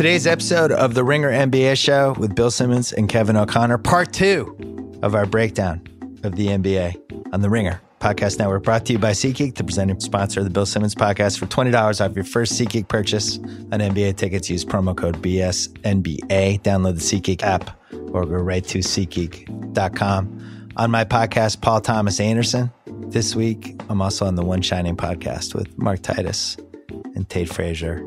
[0.00, 4.98] Today's episode of the Ringer NBA show with Bill Simmons and Kevin O'Connor, part two
[5.02, 5.86] of our breakdown
[6.24, 10.00] of the NBA on the Ringer Podcast Network, brought to you by SeatGeek, the presenting
[10.00, 11.38] sponsor of the Bill Simmons podcast.
[11.38, 16.62] For $20 off your first SeatGeek purchase on NBA tickets, use promo code BSNBA.
[16.62, 17.78] Download the SeatGeek app
[18.14, 20.72] or go right to SeatGeek.com.
[20.78, 22.72] On my podcast, Paul Thomas Anderson.
[22.86, 26.56] This week, I'm also on the One Shining podcast with Mark Titus
[26.88, 28.02] and Tate Frazier.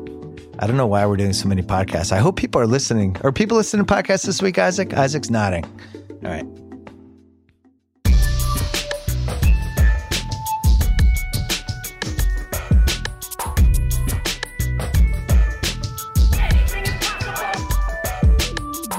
[0.56, 2.12] I don't know why we're doing so many podcasts.
[2.12, 3.16] I hope people are listening.
[3.22, 4.94] Are people listening to podcasts this week, Isaac?
[4.94, 5.64] Isaac's nodding.
[6.24, 6.46] All right.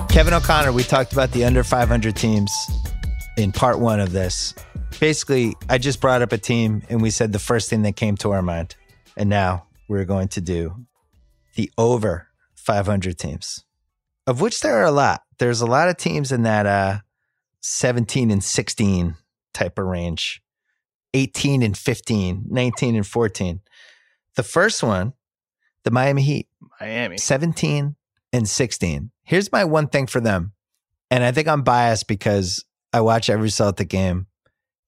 [0.10, 2.52] Kevin O'Connor, we talked about the under 500 teams
[3.38, 4.54] in part one of this.
[5.00, 8.16] Basically, I just brought up a team and we said the first thing that came
[8.18, 8.76] to our mind.
[9.18, 10.86] And now we're going to do
[11.56, 13.66] the over 500 teams,
[14.28, 15.24] of which there are a lot.
[15.40, 17.00] There's a lot of teams in that uh,
[17.62, 19.16] 17 and 16
[19.54, 20.42] type of range,
[21.14, 23.62] 18 and 15, 19 and 14.
[24.36, 25.14] The first one,
[25.84, 26.48] the Miami Heat,
[26.80, 27.18] Miami.
[27.18, 27.96] 17
[28.34, 29.12] and 16.
[29.24, 30.54] Here's my one thing for them.
[31.10, 34.28] And I think I'm biased because I watch every Celtic game.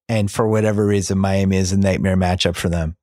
[0.09, 2.96] And for whatever reason, Miami is a nightmare matchup for them.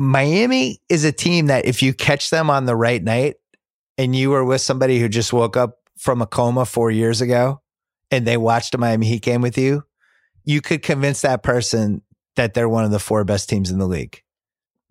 [0.00, 3.36] Miami is a team that if you catch them on the right night
[3.98, 7.60] and you were with somebody who just woke up from a coma four years ago
[8.10, 9.84] and they watched a Miami Heat game with you,
[10.42, 12.00] you could convince that person
[12.36, 14.22] that they're one of the four best teams in the league.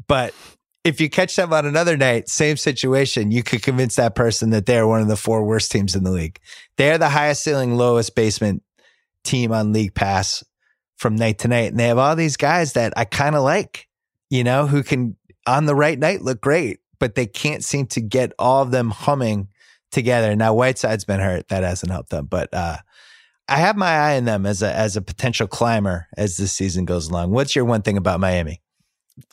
[0.08, 0.36] But
[0.84, 4.68] if you catch them on another night, same situation, you could convince that person that
[4.68, 6.40] they're one of the four worst teams in the league.
[6.78, 8.62] They're the highest ceiling, lowest basement
[9.24, 10.44] team on League Pass
[10.98, 11.72] from night to night.
[11.72, 13.89] And they have all these guys that I kind of like,
[14.30, 18.02] you know, who can on the right night look great, but they can't seem to
[18.02, 19.50] get all of them humming
[19.92, 20.36] together.
[20.36, 21.48] Now Whiteside's been hurt.
[21.48, 22.26] That hasn't helped them.
[22.26, 22.78] But uh
[23.48, 26.86] I have my eye on them as a as a potential climber as the season
[26.86, 27.32] goes along.
[27.32, 28.62] What's your one thing about Miami?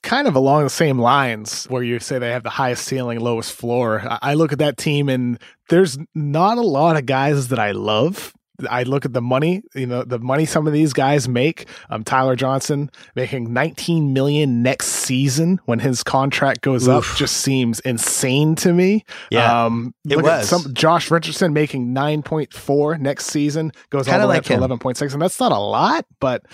[0.03, 3.53] kind of along the same lines where you say they have the highest ceiling, lowest
[3.53, 4.03] floor.
[4.23, 8.35] I look at that team and there's not a lot of guys that I love.
[8.69, 11.67] I look at the money, you know, the money some of these guys make.
[11.91, 17.11] Um, Tyler Johnson making 19 million next season when his contract goes Oof.
[17.11, 19.05] up just seems insane to me.
[19.31, 20.49] Yeah, um, it was.
[20.49, 24.77] some Josh Richardson making 9.4 next season goes Kinda all the way like up to
[24.77, 26.45] 11.6, and that's not a lot, but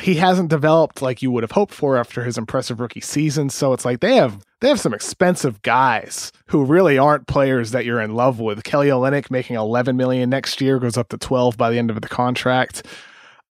[0.00, 3.50] he hasn't developed like you would have hoped for after his impressive rookie season.
[3.50, 7.84] So it's like they have they have some expensive guys who really aren't players that
[7.84, 8.62] you're in love with.
[8.62, 12.00] Kelly Olynyk making 11 million next year goes up to 12 by the end of
[12.00, 12.86] the contract.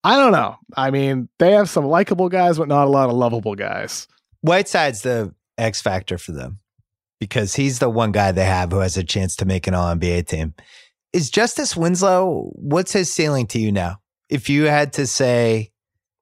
[0.06, 0.56] I don't know.
[0.76, 4.08] I mean, they have some likable guys, but not a lot of lovable guys.
[4.40, 6.60] Whiteside's the X factor for them
[7.20, 9.94] because he's the one guy they have who has a chance to make an All
[9.94, 10.56] NBA team.
[11.12, 12.52] Is Justice Winslow?
[12.56, 13.98] What's his ceiling to you now?
[14.30, 15.72] If you had to say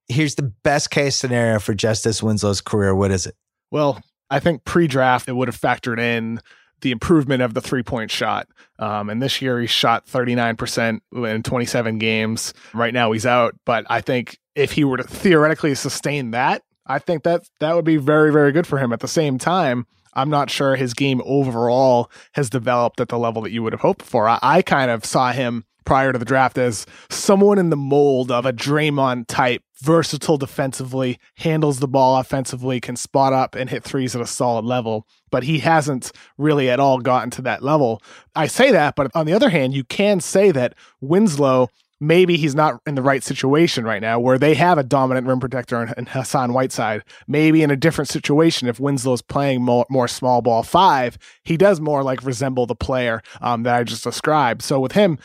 [0.09, 2.93] here's the best case scenario for Justice Winslow's career.
[2.93, 3.35] What is it?
[3.71, 6.39] Well, I think pre-draft it would have factored in
[6.81, 8.47] the improvement of the three-point shot.
[8.77, 12.53] Um, and this year he shot 39% in 27 games.
[12.73, 16.99] Right now he's out, but I think if he were to theoretically sustain that, I
[16.99, 18.91] think that that would be very very good for him.
[18.93, 23.41] At the same time, I'm not sure his game overall has developed at the level
[23.43, 24.27] that you would have hoped for.
[24.27, 28.31] I, I kind of saw him prior to the draft as someone in the mold
[28.31, 33.83] of a Draymond type, versatile defensively, handles the ball offensively, can spot up and hit
[33.83, 35.07] threes at a solid level.
[35.31, 38.01] But he hasn't really at all gotten to that level.
[38.35, 41.69] I say that, but on the other hand, you can say that Winslow
[41.99, 45.39] maybe he's not in the right situation right now where they have a dominant rim
[45.39, 47.03] protector in, Hassan Whiteside.
[47.27, 51.79] Maybe in a different situation, if Winslow's playing more, more small ball five, he does
[51.79, 54.61] more like resemble the player um, that I just described.
[54.61, 55.19] So with him,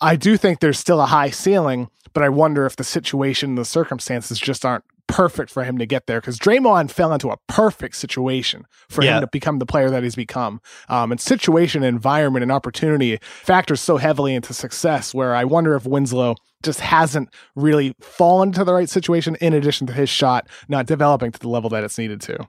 [0.00, 3.58] I do think there's still a high ceiling, but I wonder if the situation and
[3.58, 7.36] the circumstances just aren't perfect for him to get there because Draymond fell into a
[7.48, 9.16] perfect situation for yeah.
[9.16, 10.60] him to become the player that he's become.
[10.88, 15.12] Um, and situation, environment, and opportunity factors so heavily into success.
[15.12, 19.36] Where I wonder if Winslow just hasn't really fallen to the right situation.
[19.36, 22.48] In addition to his shot not developing to the level that it's needed to.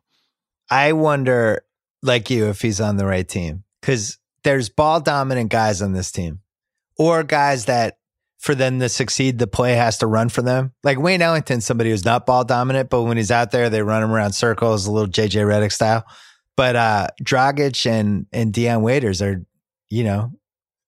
[0.70, 1.64] I wonder,
[2.02, 6.12] like you, if he's on the right team because there's ball dominant guys on this
[6.12, 6.40] team,
[6.98, 7.98] or guys that
[8.42, 10.74] for them to succeed, the play has to run for them.
[10.84, 14.02] Like Wayne Ellington, somebody who's not ball dominant, but when he's out there, they run
[14.02, 16.04] him around circles, a little JJ Redick style.
[16.58, 19.46] But uh Dragic and and Dion Waiters are,
[19.92, 20.32] you know,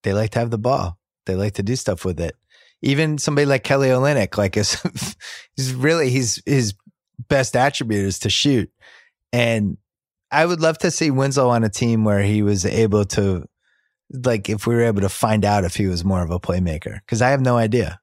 [0.01, 0.97] they like to have the ball.
[1.27, 2.35] They like to do stuff with it.
[2.81, 4.81] Even somebody like Kelly Olynyk, like is
[5.56, 6.73] he's really he's his
[7.29, 8.71] best attribute is to shoot.
[9.31, 9.77] And
[10.31, 13.45] I would love to see Winslow on a team where he was able to
[14.13, 17.00] like if we were able to find out if he was more of a playmaker
[17.01, 18.00] because I have no idea.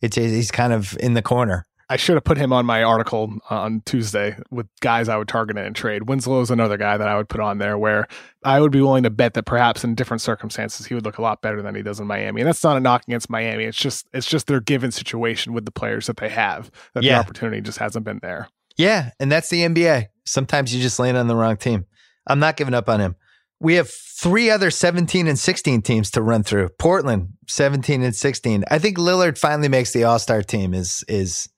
[0.00, 1.66] It's he's kind of in the corner.
[1.88, 5.28] I should have put him on my article uh, on Tuesday with guys I would
[5.28, 6.08] target in trade.
[6.08, 8.08] Winslow is another guy that I would put on there where
[8.44, 11.22] I would be willing to bet that perhaps in different circumstances he would look a
[11.22, 12.40] lot better than he does in Miami.
[12.40, 13.64] And that's not a knock against Miami.
[13.64, 17.14] It's just it's just their given situation with the players that they have that Yeah.
[17.14, 18.48] the opportunity just hasn't been there.
[18.78, 20.06] Yeah, and that's the NBA.
[20.24, 21.84] Sometimes you just land on the wrong team.
[22.26, 23.16] I'm not giving up on him.
[23.62, 26.70] We have three other 17 and 16 teams to run through.
[26.80, 28.64] Portland, 17 and 16.
[28.68, 31.48] I think Lillard finally makes the All-Star team is is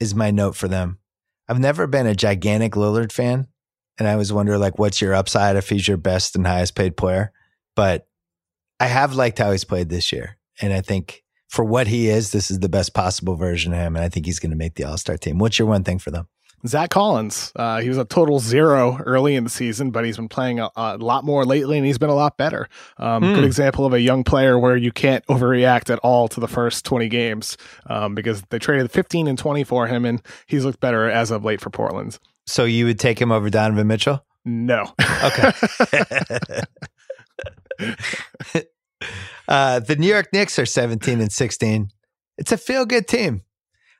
[0.00, 0.98] is my note for them.
[1.48, 3.48] I've never been a gigantic Lillard fan,
[3.98, 6.96] and I always wonder like what's your upside if he's your best and highest paid
[6.96, 7.30] player.
[7.76, 8.06] But
[8.80, 10.38] I have liked how he's played this year.
[10.62, 13.96] And I think for what he is, this is the best possible version of him.
[13.96, 15.38] And I think he's going to make the All-Star team.
[15.38, 16.28] What's your one thing for them?
[16.66, 20.28] Zach Collins, uh, he was a total zero early in the season, but he's been
[20.28, 22.68] playing a, a lot more lately, and he's been a lot better.
[22.98, 23.34] Um, Hmm.
[23.34, 26.84] Good example of a young player where you can't overreact at all to the first
[26.84, 31.08] 20 games um, because they traded 15 and 20 for him, and he's looked better
[31.08, 32.18] as of late for Portland.
[32.46, 34.24] So you would take him over Donovan Mitchell?
[34.44, 34.92] No.
[35.24, 35.52] Okay.
[39.48, 41.90] uh, the New York Knicks are 17 and 16.
[42.38, 43.42] It's a feel good team.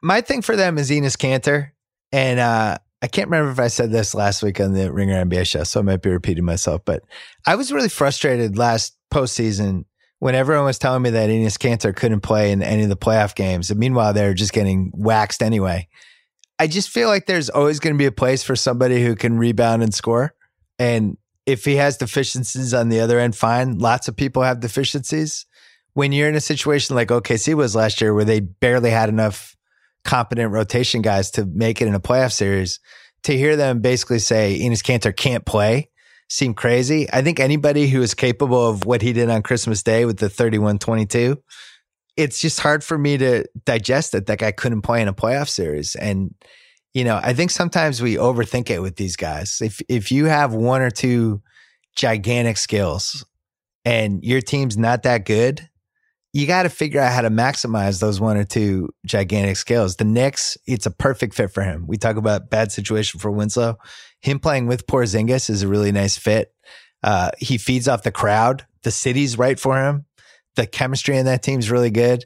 [0.03, 1.71] My thing for them is Enes Kanter.
[2.13, 5.47] And uh, I can't remember if I said this last week on the Ringer NBA
[5.47, 6.83] show, so I might be repeating myself.
[6.85, 7.03] But
[7.47, 9.85] I was really frustrated last postseason
[10.19, 13.35] when everyone was telling me that Enes Kanter couldn't play in any of the playoff
[13.35, 13.71] games.
[13.71, 15.89] And meanwhile, they're just getting waxed anyway.
[16.59, 19.39] I just feel like there's always going to be a place for somebody who can
[19.39, 20.35] rebound and score.
[20.79, 21.17] And
[21.47, 23.79] if he has deficiencies on the other end, fine.
[23.79, 25.47] Lots of people have deficiencies.
[25.95, 29.57] When you're in a situation like OKC was last year, where they barely had enough
[30.05, 32.81] competent rotation guys to make it in a playoff series,
[33.25, 35.91] to hear them basically say Enes Kanter can't play
[36.31, 37.09] seemed crazy.
[37.13, 40.31] I think anybody who is capable of what he did on Christmas Day with the
[40.31, 41.37] 31 22,
[42.17, 45.49] it's just hard for me to digest that that guy couldn't play in a playoff
[45.49, 45.97] series.
[45.97, 46.35] And
[46.95, 49.61] you know, I think sometimes we overthink it with these guys.
[49.61, 51.43] If if you have one or two
[51.97, 53.25] gigantic skills
[53.85, 55.69] and your team's not that good,
[56.33, 59.97] you got to figure out how to maximize those one or two gigantic skills.
[59.97, 61.87] The Knicks, it's a perfect fit for him.
[61.87, 63.79] We talk about bad situation for Winslow.
[64.21, 66.55] Him playing with Porzingis is a really nice fit.
[67.03, 68.67] Uh, he feeds off the crowd.
[68.83, 70.05] The city's right for him.
[70.57, 72.25] The chemistry in that team's really good.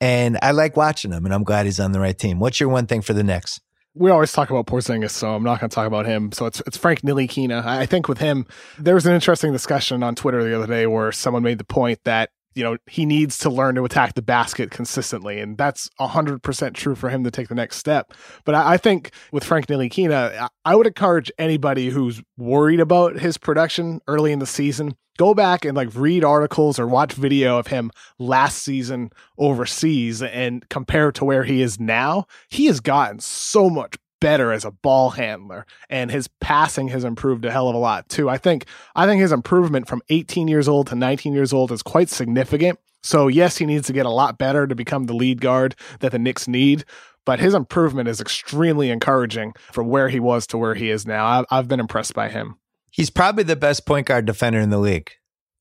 [0.00, 2.38] And I like watching him, and I'm glad he's on the right team.
[2.38, 3.60] What's your one thing for the Knicks?
[3.94, 6.32] we always talk about Porzingis, so I'm not going to talk about him.
[6.32, 7.64] So it's it's Frank Ntilikina.
[7.64, 8.46] I think with him,
[8.78, 12.00] there was an interesting discussion on Twitter the other day where someone made the point
[12.04, 16.42] that you know he needs to learn to attack the basket consistently, and that's hundred
[16.42, 18.12] percent true for him to take the next step.
[18.44, 23.38] But I, I think with Frank Ntilikina, I would encourage anybody who's worried about his
[23.38, 24.96] production early in the season.
[25.16, 30.68] Go back and like read articles or watch video of him last season overseas and
[30.68, 32.26] compare to where he is now.
[32.48, 37.44] He has gotten so much better as a ball handler and his passing has improved
[37.44, 38.28] a hell of a lot too.
[38.28, 41.82] I think I think his improvement from 18 years old to 19 years old is
[41.82, 42.78] quite significant.
[43.02, 46.12] So yes, he needs to get a lot better to become the lead guard that
[46.12, 46.84] the Knicks need,
[47.26, 51.26] but his improvement is extremely encouraging from where he was to where he is now.
[51.26, 52.56] I've, I've been impressed by him.
[52.90, 55.10] He's probably the best point guard defender in the league.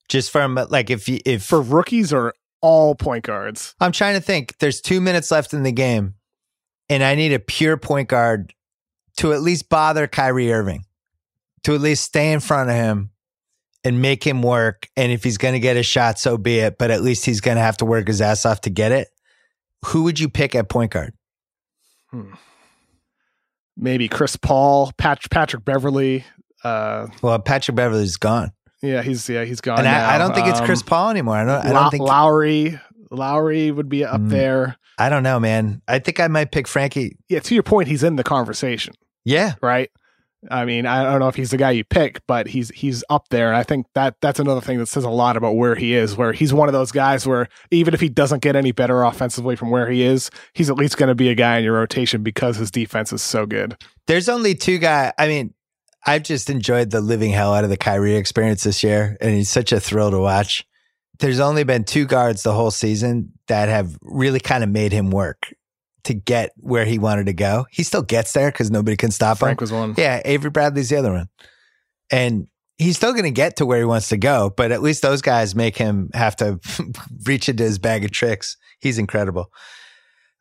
[0.08, 2.34] Just from like if you, if For rookies or
[2.64, 3.76] all point guards.
[3.80, 6.16] I'm trying to think, there's two minutes left in the game,
[6.90, 8.54] and I need a pure point guard
[9.18, 10.86] to at least bother Kyrie Irving,
[11.64, 13.12] to at least stay in front of him
[13.84, 14.88] and make him work.
[14.98, 16.78] And if he's going to get a shot, so be it.
[16.78, 19.10] But at least he's going to have to work his ass off to get it.
[19.88, 21.14] Who would you pick at point guard?
[22.10, 22.34] Hmm.
[23.76, 26.24] Maybe Chris Paul, Pat- Patrick Beverley.
[26.64, 29.80] Uh, Well, Patrick Beverley's gone, yeah, he's yeah he's gone.
[29.80, 31.36] and I, I don't think it's Um, Chris Paul anymore.
[31.38, 31.66] I don't.
[31.66, 32.04] I don't think.
[32.04, 32.80] Lowry.
[33.14, 34.30] Lowry would be up Mm.
[34.30, 34.78] there.
[34.98, 35.82] I don't know, man.
[35.88, 37.18] I think I might pick Frankie.
[37.30, 38.94] Yeah, to your point, he's in the conversation,
[39.26, 39.90] Yeah, right?
[40.52, 43.30] I mean, I don't know if he's the guy you pick, but he's he's up
[43.30, 45.94] there, and I think that that's another thing that says a lot about where he
[45.96, 46.18] is.
[46.18, 49.56] Where he's one of those guys where even if he doesn't get any better offensively
[49.56, 52.24] from where he is, he's at least going to be a guy in your rotation
[52.24, 53.78] because his defense is so good.
[54.08, 55.14] There's only two guys.
[55.18, 55.54] I mean,
[56.06, 59.50] I've just enjoyed the living hell out of the Kyrie experience this year, and he's
[59.50, 60.66] such a thrill to watch.
[61.20, 65.12] There's only been two guards the whole season that have really kind of made him
[65.12, 65.54] work
[66.04, 67.66] to get where he wanted to go.
[67.72, 69.64] He still gets there because nobody can stop Frank him.
[69.64, 69.94] was one.
[69.98, 71.30] Yeah, Avery Bradley's the other one.
[72.12, 75.02] And he's still going to get to where he wants to go, but at least
[75.02, 76.60] those guys make him have to
[77.26, 78.58] reach into his bag of tricks.
[78.80, 79.52] He's incredible.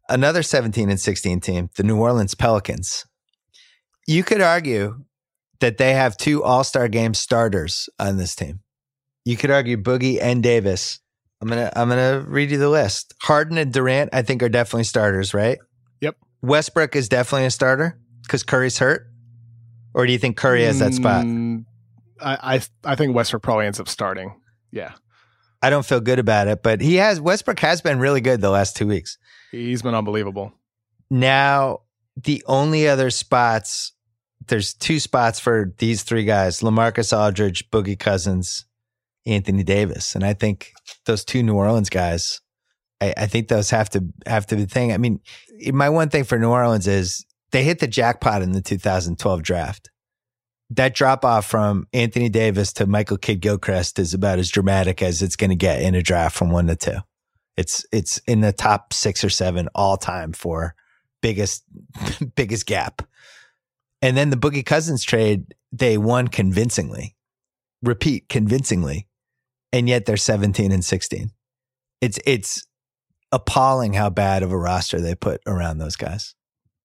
[0.09, 3.07] Another 17 and 16 team, the New Orleans Pelicans.
[4.07, 5.05] You could argue
[5.61, 8.61] that they have two All Star game starters on this team.
[9.25, 11.01] You could argue Boogie and Davis.
[11.41, 13.15] I'm gonna I'm gonna read you the list.
[13.23, 15.59] Harden and Durant, I think, are definitely starters, right?
[16.01, 16.17] Yep.
[16.43, 19.09] Westbrook is definitely a starter because Curry's hurt.
[19.95, 21.25] Or do you think Curry has that spot?
[21.25, 21.65] Mm,
[22.21, 24.41] I, I I think Westbrook probably ends up starting.
[24.71, 24.93] Yeah,
[25.61, 28.51] I don't feel good about it, but he has Westbrook has been really good the
[28.51, 29.19] last two weeks.
[29.51, 30.53] he's been unbelievable.
[31.11, 31.81] Now,
[32.17, 33.93] the only other spots,
[34.47, 38.65] there's two spots for these three guys Lamarcus Aldridge, Boogie Cousins,
[39.27, 40.15] Anthony Davis.
[40.15, 40.73] And I think
[41.07, 42.41] those two New Orleans guys,
[43.01, 44.93] I, I think those have to have to be the thing.
[44.93, 45.21] I mean,
[45.73, 49.91] my one thing for New Orleans is they hit the jackpot in the 2012 draft.
[50.71, 55.21] That drop off from Anthony Davis to Michael Kidd Gilchrist is about as dramatic as
[55.21, 56.99] it's going to get in a draft from one to two.
[57.57, 60.75] It's it's in the top six or seven all time for
[61.21, 61.65] biggest
[62.35, 63.03] biggest gap.
[64.01, 67.15] And then the Boogie Cousins trade, they won convincingly.
[67.83, 69.07] Repeat, convincingly.
[69.73, 71.31] And yet they're 17 and 16.
[72.01, 72.67] It's it's
[73.31, 76.35] appalling how bad of a roster they put around those guys.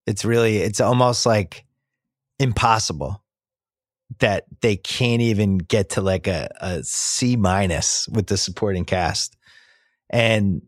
[0.05, 1.65] It's really it's almost like
[2.39, 3.23] impossible
[4.19, 9.35] that they can't even get to like a, a C minus with the supporting cast.
[10.09, 10.61] And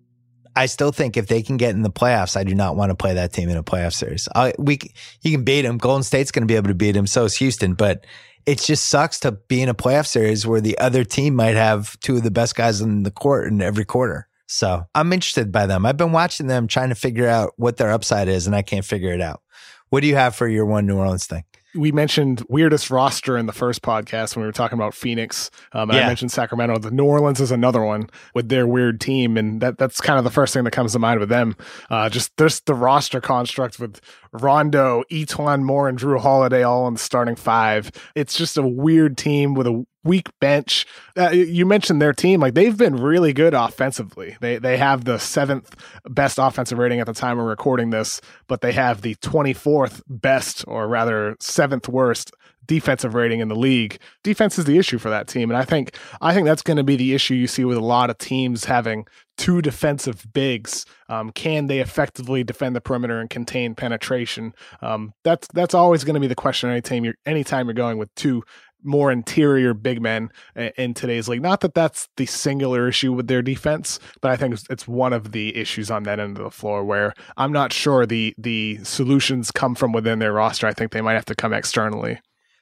[0.55, 2.95] I still think if they can get in the playoffs, I do not want to
[2.95, 4.27] play that team in a playoff series.
[4.35, 4.79] I, we
[5.21, 5.77] you can beat them.
[5.77, 7.07] Golden State's going to be able to beat them.
[7.07, 8.05] So is Houston, but
[8.45, 11.99] it just sucks to be in a playoff series where the other team might have
[11.99, 14.27] two of the best guys in the court in every quarter.
[14.47, 15.85] So I'm interested by them.
[15.85, 18.85] I've been watching them trying to figure out what their upside is, and I can't
[18.85, 19.41] figure it out.
[19.89, 21.43] What do you have for your one New Orleans thing?
[21.75, 25.51] we mentioned weirdest roster in the first podcast when we were talking about Phoenix.
[25.71, 25.97] Um, Yeah.
[26.03, 26.79] I mentioned Sacramento.
[26.79, 30.23] The New Orleans is another one with their weird team, and that that's kind of
[30.23, 31.55] the first thing that comes to mind with them.
[31.91, 34.01] Uh, just there's the roster construct with
[34.33, 37.91] Rondo, E'Twaun Moore, and Jrue Holiday all in the starting five.
[38.15, 40.85] It's just a weird team with a weak bench.
[41.17, 44.37] Uh, you mentioned their team; like they've been really good offensively.
[44.41, 48.61] They they have the seventh best offensive rating at the time we're recording this, but
[48.61, 52.31] they have the 24th best, or rather seventh worst
[52.69, 53.99] defensive rating in the league.
[54.23, 56.83] Defense is the issue for that team, and I think I think that's going to
[56.83, 59.05] be the issue you see with a lot of teams having
[59.39, 60.85] two defensive bigs.
[61.07, 64.53] Um, can they effectively defend the perimeter and contain penetration?
[64.81, 68.13] Um, that's that's always going to be the question anytime you're anytime you're going with
[68.13, 68.43] two
[68.83, 70.29] more interior big men
[70.77, 71.41] in today's league.
[71.41, 75.11] Not that that's the singular issue with their defense, but I think it's, it's one
[75.11, 78.79] of the issues on that end of the floor where I'm not sure the the
[78.83, 80.67] solutions come from within their roster.
[80.67, 82.19] I think they might have to come externally.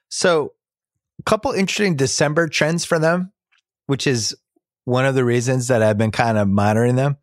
[0.09, 0.53] So,
[1.19, 3.33] a couple interesting December trends for them,
[3.87, 4.35] which is
[4.87, 7.17] one of the reasons that I've been kind of monitoring them.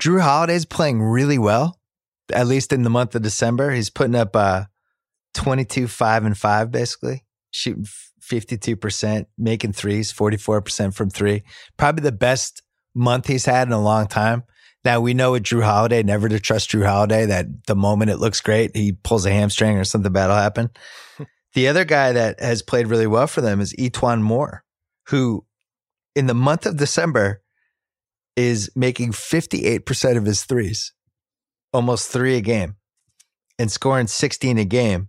[0.00, 1.78] Jrue Holiday's playing really well,
[2.32, 3.72] at least in the month of December.
[3.72, 4.64] He's putting up uh,
[5.34, 7.84] 22, 5 and 5, basically, shooting
[8.22, 11.42] 52%, making threes, 44% from three.
[11.76, 12.62] Probably the best
[12.94, 14.44] month he's had in a long time.
[14.82, 18.20] Now we know with Jrue Holiday, never to trust Jrue Holiday, that the moment it
[18.20, 20.70] looks great, he pulls a hamstring or something bad will happen.
[21.52, 24.64] the other guy that has played really well for them is E'Twaun Moore,
[25.08, 25.44] who
[26.20, 27.40] in the month of December
[28.36, 30.92] is making 58% of his threes,
[31.72, 32.76] almost three a game,
[33.58, 35.08] and scoring 16 a game.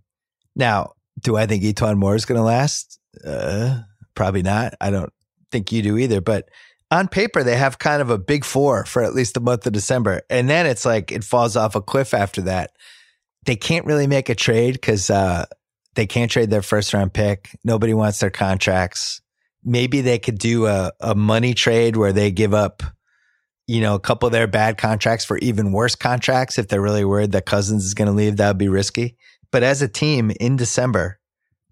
[0.55, 2.97] Now, do I think E'Twaun Moore is going to last?
[3.27, 3.81] Uh,
[4.15, 4.75] probably not.
[4.79, 5.11] I don't
[5.51, 6.47] think you do either, but
[6.91, 9.73] on paper, they have kind of a big four for at least the month of
[9.73, 10.21] December.
[10.29, 12.71] And then it's like it falls off a cliff after that.
[13.45, 15.43] They can't really make a trade because uh,
[15.95, 17.49] they can't trade their first round pick.
[17.65, 19.20] Nobody wants their contracts.
[19.63, 22.83] Maybe they could do a, a money trade where they give up,
[23.67, 26.57] you know, a couple of their bad contracts for even worse contracts.
[26.57, 29.17] If they're really worried that Cousins is going to leave, that would be risky.
[29.51, 31.19] But as a team in December,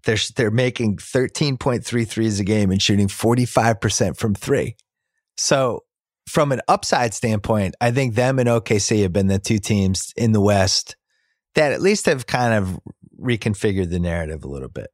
[0.04, 4.76] they're, they're making 13.3 threes a game and shooting 45% from three.
[5.36, 5.84] So,
[6.28, 10.30] from an upside standpoint, I think them and OKC have been the two teams in
[10.30, 10.94] the West
[11.54, 12.78] that at least have kind of
[13.20, 14.88] reconfigured the narrative a little bit.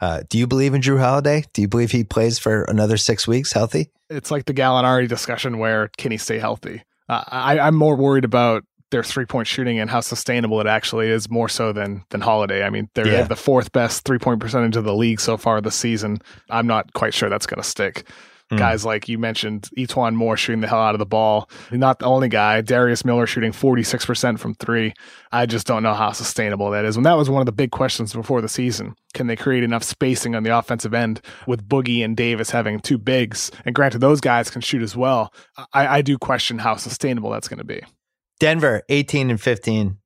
[0.00, 1.44] Uh, do you believe in Jrue Holiday?
[1.52, 3.90] Do you believe he plays for another six weeks healthy?
[4.08, 6.82] It's like the Gallinari discussion where can he stay healthy?
[7.08, 11.08] Uh, I, I'm more worried about their three point shooting and how sustainable it actually
[11.08, 12.64] is, more so than than Holiday.
[12.64, 13.22] I mean, they're- they Yeah.
[13.24, 16.18] the fourth best three point percentage of the league so far this season.
[16.48, 18.08] I'm not quite sure that's going to stick.
[18.50, 18.56] Hmm.
[18.56, 21.48] Guys like you mentioned, E'Twaun Moore shooting the hell out of the ball.
[21.70, 22.60] Not the only guy.
[22.60, 24.92] Darius Miller shooting 46% from three.
[25.30, 26.96] I just don't know how sustainable that is.
[26.96, 28.96] And that was one of the big questions before the season.
[29.14, 32.98] Can they create enough spacing on the offensive end with Boogie and Davis having two
[32.98, 33.52] bigs?
[33.64, 35.32] And granted, those guys can shoot as well.
[35.72, 37.82] I, I do question how sustainable that's going to be.
[38.40, 39.96] Denver, 18 and 15.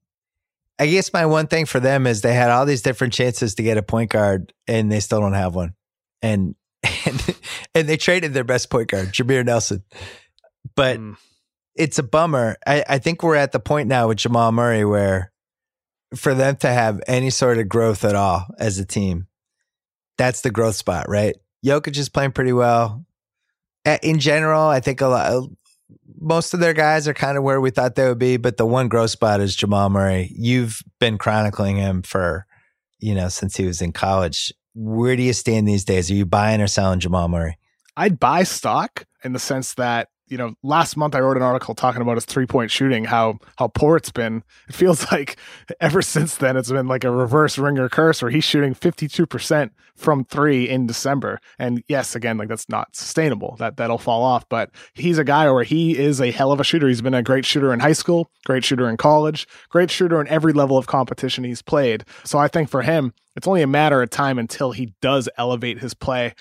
[0.79, 3.63] I guess my one thing for them is they had all these different chances to
[3.63, 5.75] get a point guard and they still don't have one.
[6.21, 6.57] And
[7.07, 7.37] and
[7.75, 9.83] and they traded their best point guard, Jameer Nelson.
[10.75, 11.17] But mm.
[11.75, 12.57] it's a bummer.
[12.67, 15.33] I, I think we're at the point now with Jamal Murray where
[16.15, 19.27] for them to have any sort of growth at all as a team,
[20.17, 21.37] that's the growth spot, right?
[21.65, 23.05] Jokic is playing pretty well.
[24.03, 25.49] In general, I think a lot,
[26.21, 28.67] most of their guys are kind of where we thought they would be, but the
[28.67, 30.33] one growth spot is Jamal Murray.
[30.37, 32.47] You've been chronicling him for,
[32.99, 34.53] you know, since he was in college.
[34.75, 36.11] Where do you stand these days?
[36.11, 37.59] Are you buying or selling Jamal Murray?
[37.97, 41.75] I'd buy stock in the sense that you know, last month I wrote an article
[41.75, 44.43] talking about his three point shooting, how how poor it's been.
[44.69, 45.37] It feels like
[45.81, 49.27] ever since then it's been like a reverse ringer curse where he's shooting fifty two
[49.27, 51.41] percent from three in December.
[51.59, 53.57] And yes, again, like that's not sustainable.
[53.59, 54.49] That that'll fall off.
[54.49, 56.89] But he's a guy where he is a hell of a shooter.
[56.89, 60.29] He's been a great shooter in high school, great shooter in college, great shooter in
[60.29, 62.05] every level of competition he's played.
[62.25, 65.81] So I think for him, it's only a matter of time until he does elevate
[65.81, 66.35] his play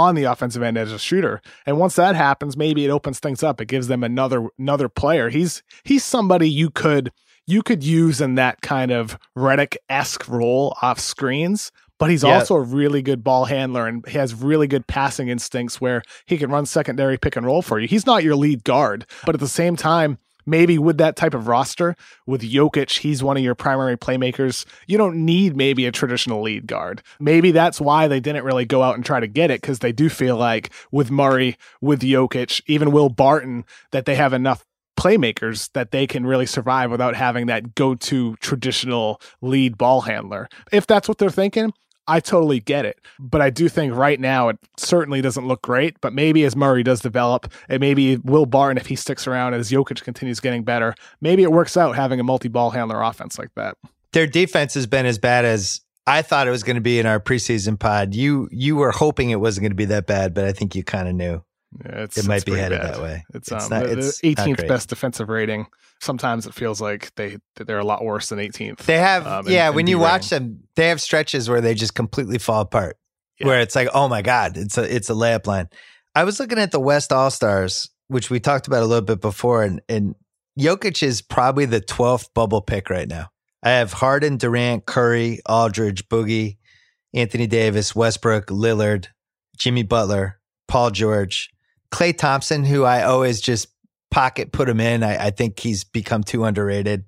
[0.00, 1.40] on the offensive end as a shooter.
[1.66, 3.60] And once that happens, maybe it opens things up.
[3.60, 5.28] It gives them another another player.
[5.28, 7.12] He's he's somebody you could
[7.46, 11.70] you could use in that kind of Redick esque role off screens.
[11.98, 12.38] But he's yeah.
[12.38, 16.38] also a really good ball handler and he has really good passing instincts where he
[16.38, 17.86] can run secondary pick and roll for you.
[17.86, 20.16] He's not your lead guard, but at the same time,
[20.46, 24.64] maybe with that type of roster, with Jokic, he's one of your primary playmakers.
[24.86, 27.02] You don't need maybe a traditional lead guard.
[27.18, 29.92] Maybe that's why they didn't really go out and try to get it because they
[29.92, 34.64] do feel like with Murray, with Jokic, even Will Barton, that they have enough
[34.98, 40.48] playmakers that they can really survive without having that go to traditional lead ball handler.
[40.72, 41.72] If that's what they're thinking,
[42.06, 42.98] I totally get it.
[43.18, 46.00] But I do think right now it certainly doesn't look great.
[46.00, 49.70] But maybe as Murray does develop, and maybe Will Barton, if he sticks around as
[49.70, 53.54] Jokic continues getting better, maybe it works out having a multi ball handler offense like
[53.54, 53.76] that.
[54.12, 57.06] Their defense has been as bad as I thought it was going to be in
[57.06, 58.14] our preseason pod.
[58.14, 60.82] You you were hoping it wasn't going to be that bad, but I think you
[60.82, 61.44] kind of knew.
[61.84, 62.94] Yeah, it might be headed bad.
[62.94, 63.24] that way.
[63.32, 65.66] It's, it's um, not, the, it's 18th best defensive rating.
[66.00, 68.78] Sometimes it feels like they they're a lot worse than 18th.
[68.78, 69.70] They have um, yeah.
[69.70, 72.96] When you watch them, they have stretches where they just completely fall apart.
[73.38, 73.46] Yeah.
[73.46, 75.68] Where it's like, oh my god, it's a it's a layup line.
[76.14, 79.20] I was looking at the West All Stars, which we talked about a little bit
[79.20, 80.16] before, and and
[80.58, 83.28] Jokic is probably the 12th bubble pick right now.
[83.62, 86.56] I have Harden, Durant, Curry, Aldridge, Boogie,
[87.14, 89.06] Anthony Davis, Westbrook, Lillard,
[89.56, 91.50] Jimmy Butler, Paul George.
[91.92, 93.68] Klay Thompson, who I always just
[94.10, 95.02] pocket put him in.
[95.02, 97.04] I, I think he's become too underrated.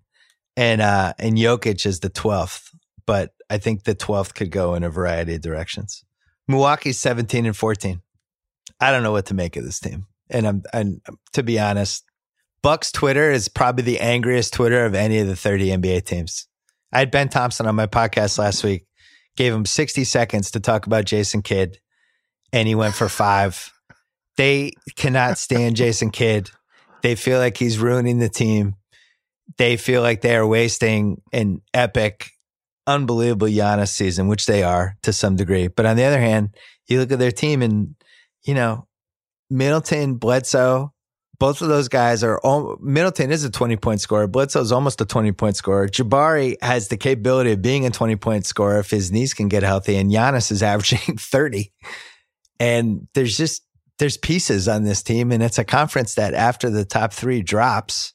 [0.56, 2.70] And uh and Jokic is the twelfth,
[3.06, 6.04] but I think the twelfth could go in a variety of directions.
[6.46, 8.02] Milwaukee's seventeen and fourteen.
[8.80, 10.06] I don't know what to make of this team.
[10.28, 11.00] And I'm and
[11.32, 12.04] to be honest,
[12.62, 16.46] Bucks Twitter is probably the angriest Twitter of any of the 30 NBA teams.
[16.92, 18.86] I had Ben Thompson on my podcast last week,
[19.36, 21.78] gave him 60 seconds to talk about Jason Kidd,
[22.52, 23.72] and he went for five.
[24.36, 26.50] They cannot stand Jason Kidd.
[27.02, 28.76] They feel like he's ruining the team.
[29.58, 32.30] They feel like they are wasting an epic,
[32.86, 35.68] unbelievable Giannis season, which they are to some degree.
[35.68, 36.50] But on the other hand,
[36.86, 37.94] you look at their team and,
[38.44, 38.86] you know,
[39.50, 40.92] Middleton, Bledsoe,
[41.38, 44.28] both of those guys are all, Middleton is a 20 point scorer.
[44.28, 45.88] Bledsoe is almost a 20 point scorer.
[45.88, 49.64] Jabari has the capability of being a 20 point scorer if his knees can get
[49.64, 49.96] healthy.
[49.96, 51.72] And Giannis is averaging 30.
[52.60, 53.62] And there's just,
[54.02, 58.14] there's pieces on this team, and it's a conference that after the top three drops,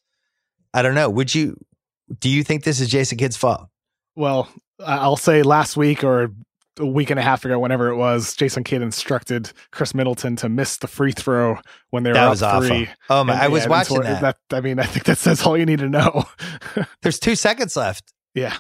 [0.74, 1.10] I don't know.
[1.10, 1.56] Would you?
[2.20, 3.70] Do you think this is Jason Kidd's fault?
[4.14, 4.50] Well,
[4.86, 6.34] I'll say last week or
[6.78, 10.50] a week and a half ago, whenever it was, Jason Kidd instructed Khris Middleton to
[10.50, 11.58] miss the free throw
[11.92, 12.90] when they were that up three.
[13.10, 13.42] Oh my!
[13.42, 14.22] I was watching that.
[14.22, 14.38] that.
[14.52, 16.26] I mean, I think that says all you need to know.
[17.02, 18.12] There's two seconds left.
[18.36, 18.58] Yeah,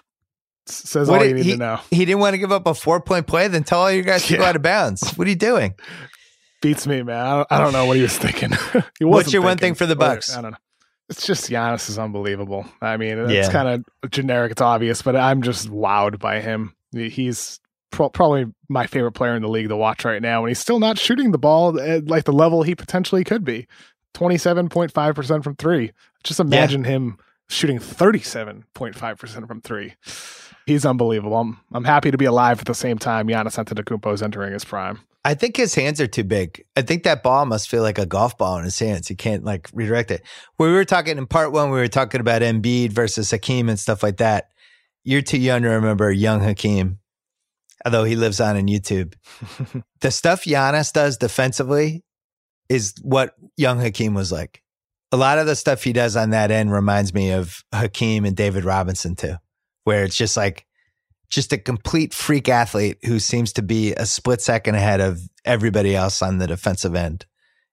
[0.66, 1.80] says what all you need he, to know.
[1.90, 3.50] He didn't want to give up a four point play.
[3.50, 4.40] Then tell all you guys to yeah.
[4.40, 5.12] go out of bounds.
[5.18, 5.76] What are you doing?
[6.62, 7.26] beats me, man.
[7.26, 8.52] I don't, I don't know what he was thinking.
[9.00, 10.36] he What's your one thing for the Bucks?
[10.36, 10.58] I don't know.
[11.10, 12.66] It's just Giannis is unbelievable.
[12.82, 13.52] I mean, it's yeah.
[13.52, 14.52] kind of generic.
[14.52, 16.76] It's obvious, but I'm just wowed by him.
[16.92, 20.60] He's pro- probably my favorite player in the league to watch right now, and he's
[20.60, 23.68] still not shooting the ball at like the level he potentially could be.
[24.14, 25.92] Twenty-seven point five percent from three.
[26.24, 26.92] Just imagine yeah.
[26.92, 27.18] him
[27.48, 29.94] shooting thirty-seven point five percent from three.
[30.68, 31.38] He's unbelievable.
[31.38, 33.28] I'm I'm happy to be alive at the same time.
[33.28, 35.00] Giannis Antetokounmpo is entering his prime.
[35.24, 36.64] I think his hands are too big.
[36.76, 39.08] I think that ball must feel like a golf ball in his hands.
[39.08, 40.24] He can't like redirect it.
[40.58, 43.80] When we were talking in part one, we were talking about Embiid versus Hakeem and
[43.80, 44.50] stuff like that.
[45.06, 47.00] You're too young to remember young Hakeem,
[47.86, 49.16] although he lives on in YouTube.
[50.02, 52.04] the stuff Giannis does defensively
[52.68, 54.62] is what young Hakeem was like.
[55.14, 58.36] A lot of the stuff he does on that end reminds me of Hakeem and
[58.36, 59.36] David Robinson too,
[59.88, 60.66] where it's just like
[61.30, 65.96] just a complete freak athlete who seems to be a split second ahead of everybody
[65.96, 67.26] else on the defensive end.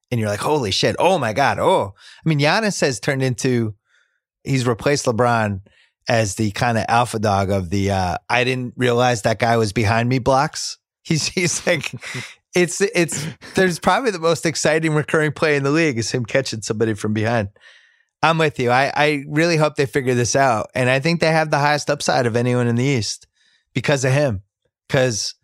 [0.09, 0.95] And you're like, holy shit.
[0.97, 1.59] Oh my God.
[1.59, 1.93] Oh,
[2.25, 3.75] I mean, Giannis has turned into,
[4.45, 5.59] he's replaced LeBron
[6.07, 9.73] as the kind of alpha dog of the, uh, I didn't realize that guy was
[9.73, 10.77] behind me blocks.
[11.03, 11.91] He's, he's like,
[12.55, 16.61] it's, it's, there's probably the most exciting recurring play in the league is him catching
[16.61, 17.49] somebody from behind.
[18.25, 18.71] I'm with you.
[18.71, 20.71] I, I really hope they figure this out.
[20.73, 23.27] And I think they have the highest upside of anyone in the East
[23.75, 24.41] because of him.
[24.87, 25.35] Because,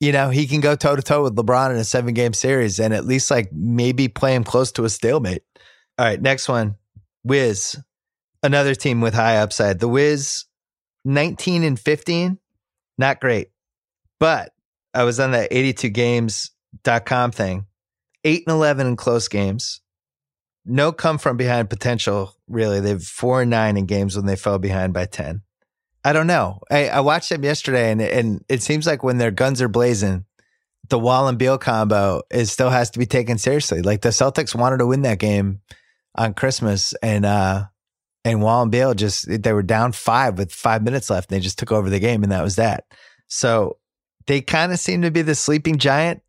[0.00, 2.80] you know, he can go toe to toe with LeBron in a seven game series
[2.80, 5.44] and at least like maybe play him close to a stalemate.
[5.96, 6.74] All right, next one.
[7.22, 7.80] Wiz,
[8.42, 9.78] another team with high upside.
[9.78, 10.46] The Wiz,
[11.04, 12.36] 19 and 15,
[12.98, 13.50] not great.
[14.18, 14.52] But
[14.92, 17.66] I was on that 82games.com thing,
[18.24, 19.81] 8 and 11 in close games.
[20.64, 22.80] No come from behind potential, really.
[22.80, 25.42] They've 4 and 9 in games when they fell behind by 10.
[26.04, 26.60] I don't know.
[26.70, 30.24] I, I watched them yesterday, and and it seems like when their guns are blazing,
[30.88, 33.82] the Wall and Beal combo is still has to be taken seriously.
[33.82, 35.60] Like the Celtics wanted to win that game
[36.16, 37.64] on Christmas, and uh,
[38.24, 41.42] and Wall and Beal just they were down five with five minutes left, and they
[41.42, 42.84] just took over the game, and that was that.
[43.28, 43.78] So
[44.26, 46.22] they kind of seem to be the sleeping giant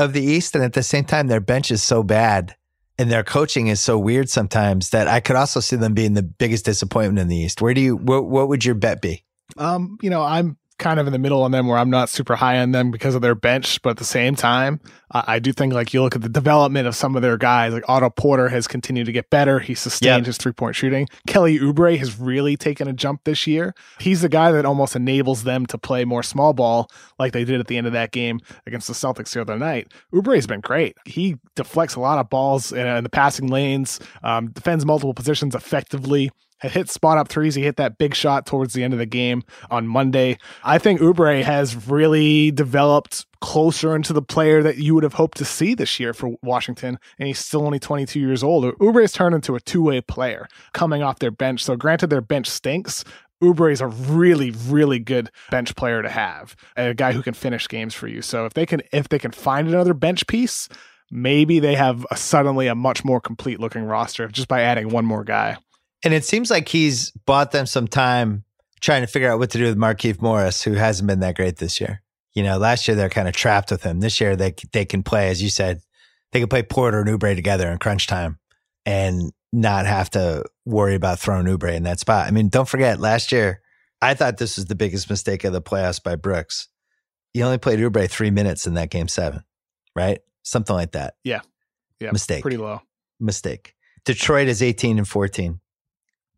[0.00, 2.56] of the East, and at the same time, their bench is so bad
[3.00, 6.22] and their coaching is so weird sometimes that I could also see them being the
[6.22, 7.62] biggest disappointment in the East.
[7.62, 9.24] Where do you what, what would your bet be?
[9.56, 12.34] Um, you know, I'm kind of in the middle on them where I'm not super
[12.34, 14.80] high on them because of their bench, but at the same time,
[15.12, 17.72] uh, I do think like you look at the development of some of their guys,
[17.72, 19.60] like Otto Porter has continued to get better.
[19.60, 20.26] He sustained yep.
[20.26, 21.06] his three point shooting.
[21.26, 23.74] Kelly Oubre has really taken a jump this year.
[24.00, 27.60] He's the guy that almost enables them to play more small ball like they did
[27.60, 29.92] at the end of that game against the Celtics the other night.
[30.12, 30.96] Oubre has been great.
[31.04, 35.54] He deflects a lot of balls in, in the passing lanes, um, defends multiple positions
[35.54, 37.54] effectively had hit spot up threes.
[37.54, 40.38] He hit that big shot towards the end of the game on Monday.
[40.62, 45.38] I think Oubre has really developed closer into the player that you would have hoped
[45.38, 48.64] to see this year for Washington, and he's still only 22 years old.
[48.78, 51.64] Oubre has turned into a two-way player coming off their bench.
[51.64, 53.04] So granted, their bench stinks.
[53.42, 57.66] Oubre is a really, really good bench player to have, a guy who can finish
[57.68, 58.20] games for you.
[58.20, 60.68] So if they can, if they can find another bench piece,
[61.10, 65.06] maybe they have a, suddenly a much more complete looking roster just by adding one
[65.06, 65.56] more guy.
[66.04, 68.44] And it seems like he's bought them some time
[68.80, 71.56] trying to figure out what to do with Markieff Morris, who hasn't been that great
[71.56, 72.02] this year.
[72.32, 74.00] You know, last year they're kind of trapped with him.
[74.00, 75.80] This year they they can play, as you said,
[76.32, 78.38] they can play Porter and Oubre together in crunch time
[78.86, 82.26] and not have to worry about throwing Oubre in that spot.
[82.26, 83.60] I mean, don't forget last year,
[84.00, 86.68] I thought this was the biggest mistake of the playoffs by Brooks.
[87.32, 89.42] He only played Oubre three minutes in that game seven,
[89.94, 90.20] right?
[90.42, 91.14] Something like that.
[91.24, 91.40] Yeah.
[92.00, 92.12] Yeah.
[92.12, 92.42] Mistake.
[92.42, 92.80] Pretty low.
[93.18, 93.74] Mistake.
[94.04, 95.60] Detroit is 18 and 14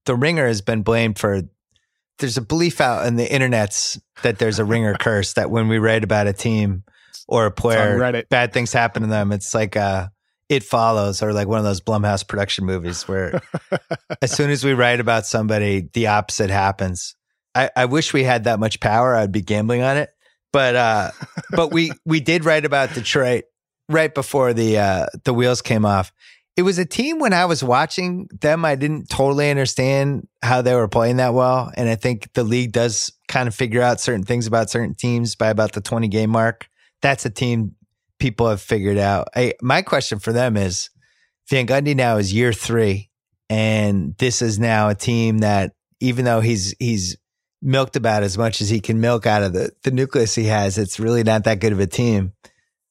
[0.06, 1.42] the ringer has been blamed for
[2.18, 5.78] there's a belief out in the internets that there's a ringer curse that when we
[5.78, 6.84] write about a team
[7.28, 9.32] or a player bad things happen to them.
[9.32, 10.08] It's like uh
[10.48, 13.40] it follows or like one of those blumhouse production movies where
[14.22, 17.16] as soon as we write about somebody the opposite happens.
[17.54, 19.14] I, I wish we had that much power.
[19.14, 20.10] I'd be gambling on it.
[20.52, 21.10] But uh
[21.50, 23.44] but we we did write about detroit
[23.88, 26.12] right before the uh the wheels came off
[26.56, 30.74] it was a team when I was watching them, I didn't totally understand how they
[30.74, 31.72] were playing that well.
[31.76, 35.34] And I think the league does kind of figure out certain things about certain teams
[35.34, 36.68] by about the 20 game mark.
[37.00, 37.74] That's a team
[38.18, 39.28] people have figured out.
[39.34, 40.90] I, my question for them is
[41.48, 43.10] Van Gundy now is year three.
[43.48, 47.16] And this is now a team that even though he's, he's
[47.62, 50.76] milked about as much as he can milk out of the, the nucleus he has,
[50.76, 52.32] it's really not that good of a team.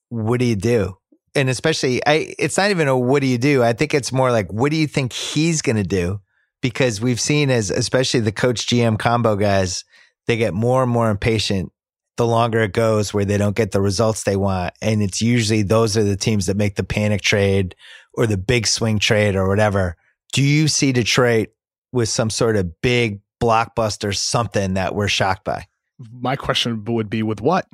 [0.09, 0.97] What do you do?
[1.35, 3.63] And especially I it's not even a what do you do?
[3.63, 6.19] I think it's more like what do you think he's going to do?
[6.61, 9.83] Because we've seen as especially the coach GM combo guys,
[10.27, 11.71] they get more and more impatient
[12.17, 15.63] the longer it goes where they don't get the results they want and it's usually
[15.63, 17.73] those are the teams that make the panic trade
[18.13, 19.95] or the big swing trade or whatever.
[20.33, 21.49] Do you see Detroit
[21.91, 25.65] with some sort of big blockbuster something that we're shocked by?
[26.11, 27.65] My question would be with what?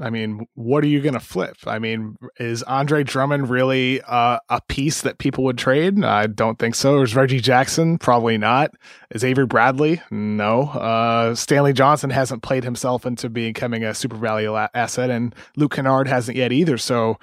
[0.00, 1.56] I mean, what are you going to flip?
[1.66, 6.04] I mean, is Andre Drummond really uh, a piece that people would trade?
[6.04, 7.00] I don't think so.
[7.00, 7.96] Is Reggie Jackson?
[7.96, 8.72] Probably not.
[9.10, 10.02] Is Avery Bradley?
[10.10, 10.64] No.
[10.64, 16.08] Uh, Stanley Johnson hasn't played himself into becoming a super value asset, and Luke Kennard
[16.08, 16.76] hasn't yet either.
[16.76, 17.18] So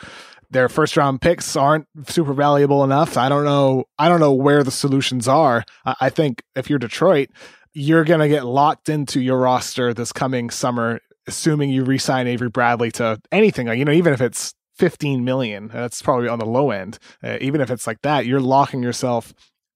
[0.50, 3.18] their first round picks aren't super valuable enough.
[3.18, 3.86] I don't know.
[4.00, 5.64] I don't know where the solutions are.
[5.86, 7.30] I, I think if you're Detroit,
[7.74, 12.50] you're going to get locked into your roster this coming summer assuming you re-sign Avery
[12.50, 16.46] Bradley to anything, like you know, even if it's 15 million, that's probably on the
[16.46, 16.98] low end.
[17.24, 19.34] Uh, even if it's like that, you're locking yourself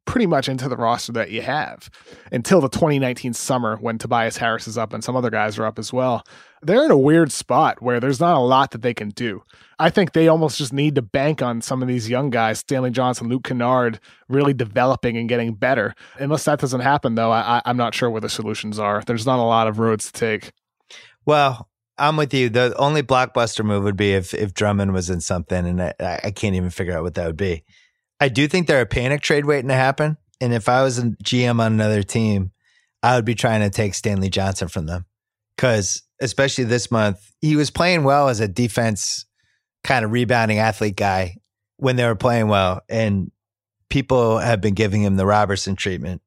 [0.08, 1.90] pretty much into the roster that you have
[2.32, 5.78] until the 2019 summer when Tobias Harris is up and some other guys are up
[5.78, 6.24] as well.
[6.64, 9.44] They're in a weird spot where there's not a lot that they can do.
[9.78, 12.90] I think they almost just need to bank on some of these young guys, Stanley
[12.90, 15.94] Johnson, Luke Kennard, really developing and getting better.
[16.18, 19.04] Unless that doesn't happen, though, I, I'm not sure where the solutions are.
[19.06, 20.52] There's not a lot of roads to take.
[21.28, 22.50] Well, I'm with you.
[22.50, 26.32] The only blockbuster move would be if if Drummond was in something, and I, I
[26.32, 27.66] can't even figure out what that would be.
[28.20, 31.12] I do think there a panic trade waiting to happen, and if I was a
[31.24, 32.52] GM on another team,
[33.04, 35.06] I would be trying to take Stanley Johnson from them
[35.56, 39.26] because especially this month he was playing well as a defense
[39.84, 41.36] kind of rebounding athlete guy
[41.76, 43.32] when they were playing well, and
[43.90, 46.22] people have been giving him the Roberson treatment.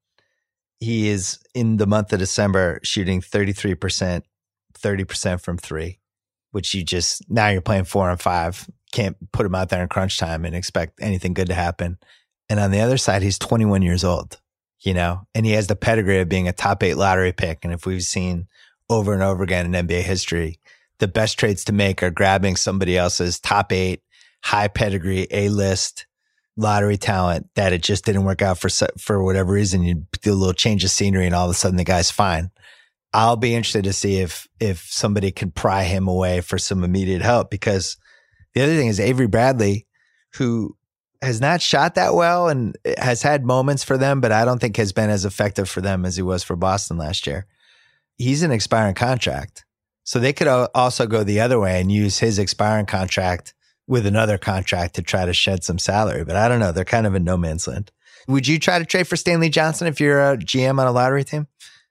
[0.78, 4.26] He is in the month of December shooting 33 percent
[4.74, 5.98] 30% from three,
[6.50, 8.68] which you just, now you're playing four and five.
[8.92, 11.98] Can't put him out there in crunch time and expect anything good to happen.
[12.48, 14.40] And on the other side, he's 21 years old,
[14.80, 17.64] you know, and he has the pedigree of being a top eight lottery pick.
[17.64, 18.48] And if we've seen
[18.88, 20.58] over and over again in NBA history,
[20.98, 24.02] the best trades to make are grabbing somebody else's top eight,
[24.42, 26.06] high pedigree, A list
[26.56, 29.82] lottery talent that it just didn't work out for for whatever reason.
[29.82, 32.50] You do a little change of scenery, and all of a sudden the guy's fine.
[33.12, 37.22] I'll be interested to see if if somebody can pry him away for some immediate
[37.22, 37.96] help because
[38.54, 39.86] the other thing is Avery Bradley,
[40.34, 40.76] who
[41.22, 44.76] has not shot that well and has had moments for them, but I don't think
[44.76, 47.46] has been as effective for them as he was for Boston last year.
[48.16, 49.64] He's an expiring contract.
[50.04, 53.54] So they could also go the other way and use his expiring contract
[53.86, 56.24] with another contract to try to shed some salary.
[56.24, 56.72] But I don't know.
[56.72, 57.92] They're kind of in no man's land.
[58.26, 61.24] Would you try to trade for Stanley Johnson if you're a GM on a lottery
[61.24, 61.48] team?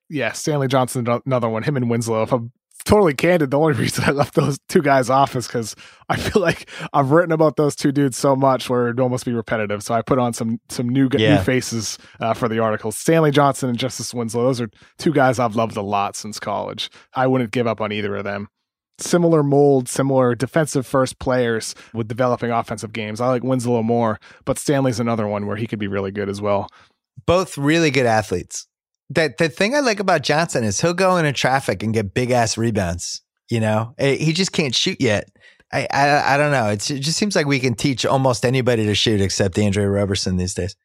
[0.10, 1.64] Yeah, Stanley Johnson, another one.
[1.64, 2.24] Him and Winslow.
[2.24, 2.52] If I'm
[2.86, 5.76] totally candid, the only reason I left those two guys off is because
[6.10, 9.34] I feel like I've written about those two dudes so much where it'd almost be
[9.34, 9.84] repetitive.
[9.84, 11.36] So I put on some some new yeah.
[11.38, 12.92] new faces uh, for the article.
[12.92, 14.44] Stanley Johnson and Justice Winslow.
[14.44, 16.90] Those are two guys I've loved a lot since college.
[17.14, 18.48] I wouldn't give up on either of them.
[18.98, 23.22] Similar mold, similar defensive first players with developing offensive games.
[23.22, 26.42] I like Winslow more, but Stanley's another one where he could be really good as
[26.42, 26.68] well.
[27.26, 28.68] Both really good athletes
[29.10, 32.32] the the thing I like about Johnson is he'll go into traffic and get big
[32.32, 33.22] ass rebounds.
[33.50, 35.28] You know, eh, he just can't shoot yet.
[35.72, 36.70] I, I, I don't know.
[36.70, 40.38] It's, it just seems like we can teach almost anybody to shoot except Andre Roberson
[40.38, 40.76] these days.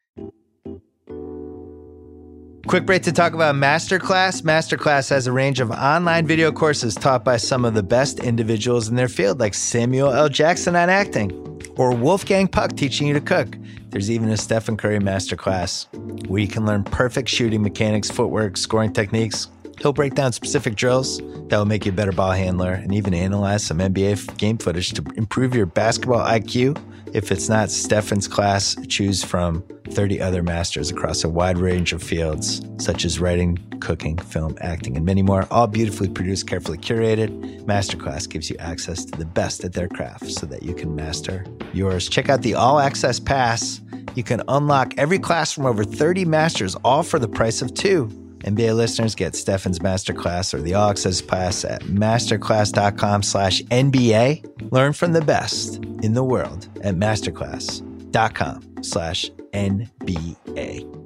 [2.67, 4.41] Quick break to talk about Masterclass.
[4.41, 8.89] Masterclass has a range of online video courses taught by some of the best individuals
[8.89, 10.29] in their field, like Samuel L.
[10.29, 11.31] Jackson on acting
[11.77, 13.55] or Wolfgang Puck teaching you to cook.
[13.89, 15.85] There's even a Stephen Curry masterclass
[16.27, 19.47] where you can learn perfect shooting mechanics, footwork, scoring techniques.
[19.79, 23.13] He'll break down specific drills that will make you a better ball handler and even
[23.13, 26.81] analyze some NBA game footage to improve your basketball IQ.
[27.15, 32.03] If it's not Stephen's class, choose from 30 other masters across a wide range of
[32.03, 37.63] fields, such as writing, cooking, film, acting, and many more, all beautifully produced, carefully curated.
[37.63, 41.45] Masterclass gives you access to the best at their craft so that you can master
[41.71, 42.09] yours.
[42.09, 43.79] Check out the All Access Pass.
[44.15, 48.09] You can unlock every class from over 30 masters, all for the price of two.
[48.45, 54.71] NBA listeners get Stephen's Masterclass or the Access Pass at masterclass.com slash NBA.
[54.71, 61.05] Learn from the best in the world at masterclass.com slash NBA.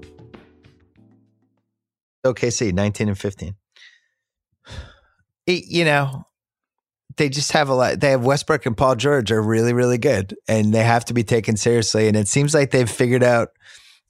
[2.26, 3.56] OKC, 19 and 15.
[5.48, 6.26] You know,
[7.16, 8.02] they just have a lot.
[8.02, 11.24] They have Westbrook and Paul George are really, really good, and they have to be
[11.24, 12.10] taken seriously.
[12.10, 13.50] And it seems like they've figured out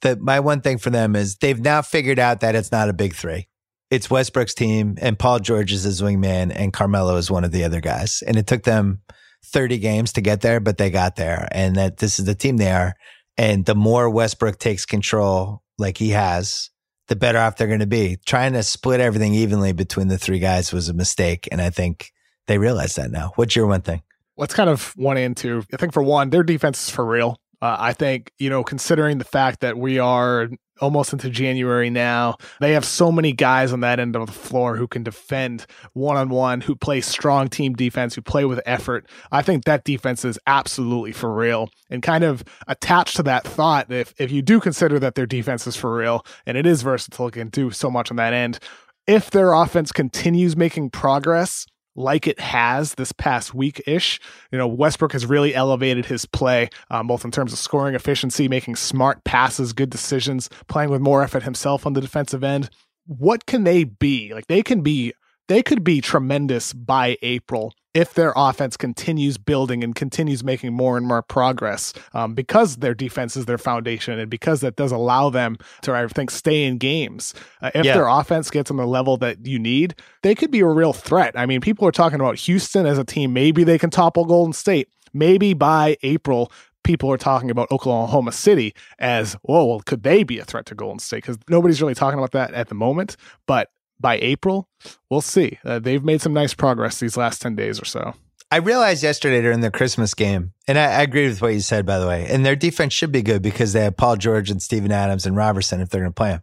[0.02, 2.94] that my one thing for them is they've now figured out that it's not a
[2.94, 3.48] big three.
[3.90, 7.64] It's Westbrook's team, and Paul George is his wingman, and Carmelo is one of the
[7.64, 8.22] other guys.
[8.24, 9.02] And it took them
[9.46, 12.56] 30 games to get there, but they got there, and that this is the team
[12.56, 12.94] they are.
[13.36, 16.70] And the more Westbrook takes control, like he has,
[17.08, 18.18] the better off they're going to be.
[18.24, 21.48] Trying to split everything evenly between the three guys was a mistake.
[21.50, 22.12] And I think
[22.46, 23.32] they realize that now.
[23.34, 24.02] What's your one thing?
[24.36, 25.64] What's kind of one and two?
[25.72, 27.36] I think for one, their defense is for real.
[27.62, 30.48] Uh, I think, you know, considering the fact that we are
[30.80, 34.76] almost into January now, they have so many guys on that end of the floor
[34.76, 39.06] who can defend one on one, who play strong team defense, who play with effort.
[39.30, 41.68] I think that defense is absolutely for real.
[41.90, 45.66] And kind of attached to that thought, if, if you do consider that their defense
[45.66, 48.58] is for real and it is versatile, can do so much on that end.
[49.06, 54.20] If their offense continues making progress, like it has this past week ish.
[54.50, 58.48] You know, Westbrook has really elevated his play, um, both in terms of scoring efficiency,
[58.48, 62.70] making smart passes, good decisions, playing with more effort himself on the defensive end.
[63.06, 64.32] What can they be?
[64.34, 65.14] Like, they can be.
[65.48, 70.96] They could be tremendous by April if their offense continues building and continues making more
[70.96, 75.28] and more progress um, because their defense is their foundation and because that does allow
[75.28, 77.34] them to, I think, stay in games.
[77.60, 77.94] Uh, if yeah.
[77.94, 81.36] their offense gets on the level that you need, they could be a real threat.
[81.36, 83.32] I mean, people are talking about Houston as a team.
[83.32, 84.88] Maybe they can topple Golden State.
[85.12, 86.52] Maybe by April,
[86.84, 90.76] people are talking about Oklahoma City as, whoa, well, could they be a threat to
[90.76, 91.18] Golden State?
[91.18, 93.16] Because nobody's really talking about that at the moment.
[93.46, 93.68] But
[94.00, 94.68] by April,
[95.10, 95.58] we'll see.
[95.64, 98.14] Uh, they've made some nice progress these last 10 days or so.
[98.50, 101.86] I realized yesterday during the Christmas game, and I, I agree with what you said,
[101.86, 104.60] by the way, and their defense should be good because they have Paul George and
[104.60, 106.42] Steven Adams and Robertson if they're going to play them.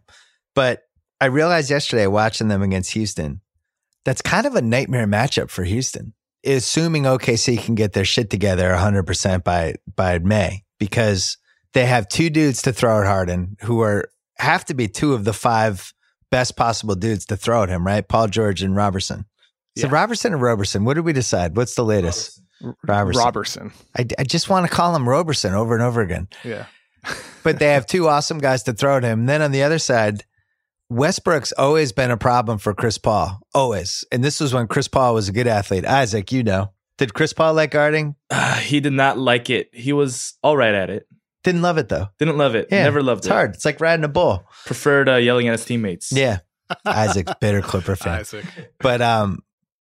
[0.54, 0.84] But
[1.20, 3.42] I realized yesterday watching them against Houston,
[4.06, 6.14] that's kind of a nightmare matchup for Houston,
[6.46, 11.36] assuming OKC can get their shit together 100% by, by May because
[11.74, 15.24] they have two dudes to throw at Harden who are have to be two of
[15.24, 15.92] the five
[16.30, 18.06] best possible dudes to throw at him, right?
[18.06, 19.24] Paul George and Robertson.
[19.76, 19.92] So yeah.
[19.92, 20.84] Roberson and Roberson.
[20.84, 21.56] What did we decide?
[21.56, 22.42] What's the latest?
[22.82, 23.22] Roberson.
[23.22, 23.72] Roberson.
[23.96, 26.28] I, I just want to call him Roberson over and over again.
[26.44, 26.66] Yeah.
[27.44, 29.20] but they have two awesome guys to throw at him.
[29.20, 30.24] And then on the other side,
[30.88, 33.40] Westbrook's always been a problem for Chris Paul.
[33.54, 34.04] Always.
[34.10, 35.84] And this was when Chris Paul was a good athlete.
[35.84, 36.72] Isaac, you know.
[36.96, 38.16] Did Chris Paul like guarding?
[38.30, 39.68] Uh, he did not like it.
[39.72, 41.06] He was all right at it.
[41.44, 42.08] Didn't love it though.
[42.18, 42.68] Didn't love it.
[42.70, 43.30] Yeah, Never loved it's it.
[43.30, 43.54] It's hard.
[43.54, 44.44] It's like riding a bull.
[44.66, 46.12] Preferred uh, yelling at his teammates.
[46.12, 46.38] Yeah.
[46.84, 48.20] Isaac's bitter Clipper fan.
[48.20, 48.44] Isaac.
[48.80, 49.38] But um,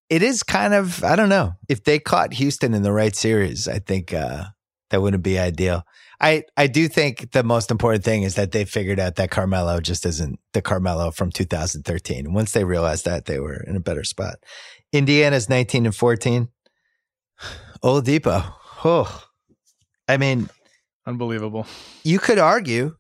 [0.09, 3.67] it is kind of I don't know if they caught Houston in the right series.
[3.67, 4.45] I think uh,
[4.89, 5.83] that wouldn't be ideal.
[6.21, 9.79] I I do think the most important thing is that they figured out that Carmelo
[9.79, 12.25] just isn't the Carmelo from 2013.
[12.25, 14.35] And once they realized that, they were in a better spot.
[14.93, 16.49] Indiana's 19 and 14.
[17.83, 18.53] Oladipo.
[18.83, 19.23] Oh,
[20.07, 20.49] I mean,
[21.05, 21.67] Unbelievable.
[22.03, 22.95] You could argue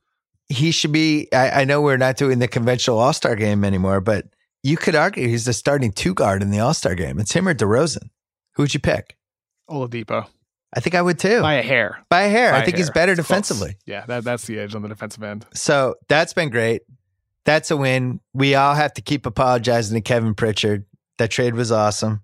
[0.47, 1.27] he should be.
[1.33, 4.25] I, I know we're not doing the conventional All Star game anymore, but
[4.63, 7.19] you could argue he's the starting two guard in the All Star game.
[7.19, 8.09] It's him or DeRozan.
[8.55, 9.17] Who'd you pick?
[9.69, 10.27] Oladipo.
[10.73, 11.41] I think I would too.
[11.41, 11.99] By a hair.
[12.09, 12.51] By a hair.
[12.51, 13.77] By I think he's better defensively.
[13.85, 15.45] Yeah, that, that's the edge on the defensive end.
[15.53, 16.81] So that's been great.
[17.45, 18.19] That's a win.
[18.33, 20.85] We all have to keep apologizing to Kevin Pritchard.
[21.17, 22.23] That trade was awesome.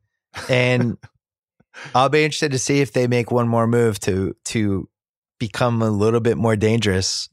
[0.49, 0.97] And
[1.95, 4.89] I'll be interested to see if they make one more move to to
[5.41, 7.27] become a little bit more dangerous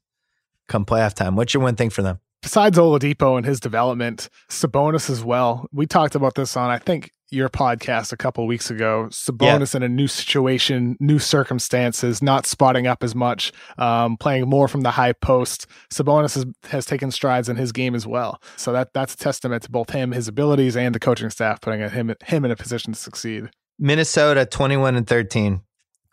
[0.66, 1.36] come playoff time.
[1.36, 2.20] What's your one thing for them?
[2.40, 5.68] Besides Oladipo and his development, Sabonis as well.
[5.72, 9.08] We talked about this on, I think, your podcast a couple weeks ago.
[9.10, 14.68] Sabonis in a new situation, new circumstances, not spotting up as much, um, playing more
[14.68, 15.66] from the high post.
[15.92, 18.40] Sabonis has, has taken strides in his game as well.
[18.56, 21.86] So that that's a testament to both him, his abilities, and the coaching staff putting
[21.86, 23.50] him him in a position to succeed.
[23.78, 25.60] Minnesota, twenty-one and thirteen.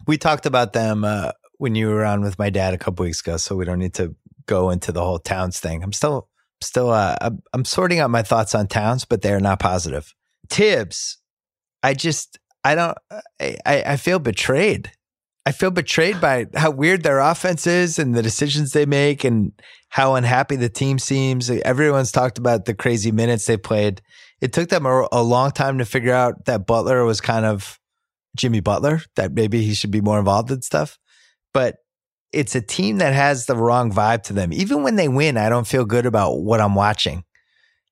[0.07, 3.21] We talked about them uh, when you were on with my dad a couple weeks
[3.21, 4.15] ago, so we don't need to
[4.45, 5.83] go into the whole Towns thing.
[5.83, 6.29] I'm still
[6.61, 7.15] still uh,
[7.53, 10.13] I'm, sorting out my thoughts on Towns, but they're not positive.
[10.49, 11.17] Tibbs,
[11.83, 12.97] I just I don't
[13.39, 14.91] I, I feel betrayed.
[15.47, 19.51] I feel betrayed by how weird their offense is and the decisions they make and
[19.89, 21.51] how unhappy the team seems.
[21.51, 24.01] Everyone's talked about the crazy minutes they played.
[24.41, 27.79] It took them a, a long time to figure out that Butler was kind of
[28.35, 30.97] Jimmy Butler, that maybe he should be more involved in stuff
[31.55, 31.77] but
[32.33, 34.51] it's a team that has the wrong vibe to them.
[34.51, 37.23] Even when they win, I don't feel good about what I'm watching.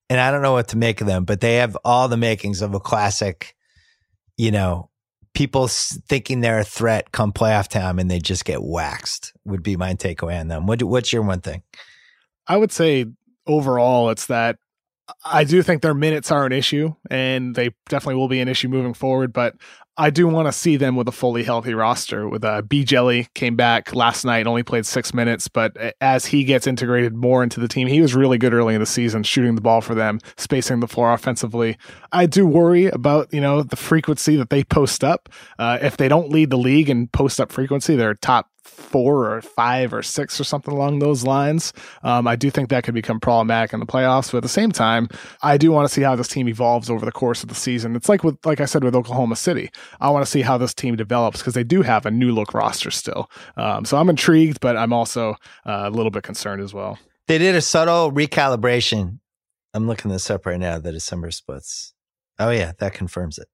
[0.10, 2.62] And I don't know what to make of them, but they have all the makings
[2.62, 3.56] of a classic,
[4.36, 4.90] you know,
[5.34, 9.78] people thinking they're a threat come playoff time and they just get waxed would be
[9.78, 10.68] my takeaway on them.
[10.68, 11.64] What, what's your one thing?
[12.46, 13.06] I would say
[13.48, 14.58] overall, it's that
[15.24, 18.68] I do think their minutes are an issue and they definitely will be an issue
[18.68, 19.56] moving forward, but
[19.96, 22.28] I do want to see them with a fully healthy roster.
[22.28, 26.44] With uh, B Jelly came back last night, only played six minutes, but as he
[26.44, 29.54] gets integrated more into the team, he was really good early in the season, shooting
[29.54, 31.78] the ball for them, spacing the floor offensively.
[32.12, 35.30] I do worry about you know the frequency that they post up.
[35.60, 39.42] Uh, if they don't lead the league in post up frequency, they're top four or
[39.42, 41.74] five or six or something along those lines.
[42.04, 44.32] Um, I do think that could become problematic in the playoffs.
[44.32, 45.10] But at the same time,
[45.42, 47.96] I do want to see how this team evolves over the course of the season.
[47.96, 49.70] It's like with, like I said, with Oklahoma City.
[50.00, 52.54] I want to see how this team develops because they do have a new look
[52.54, 53.30] roster still.
[53.58, 55.32] Um, so I'm intrigued, but I'm also
[55.66, 56.98] uh, a little bit concerned as well.
[57.28, 59.20] They did a subtle recalibration.
[59.74, 60.80] I'm looking this up right now.
[60.80, 61.94] The December splits.
[62.40, 63.48] Oh yeah, that confirms it.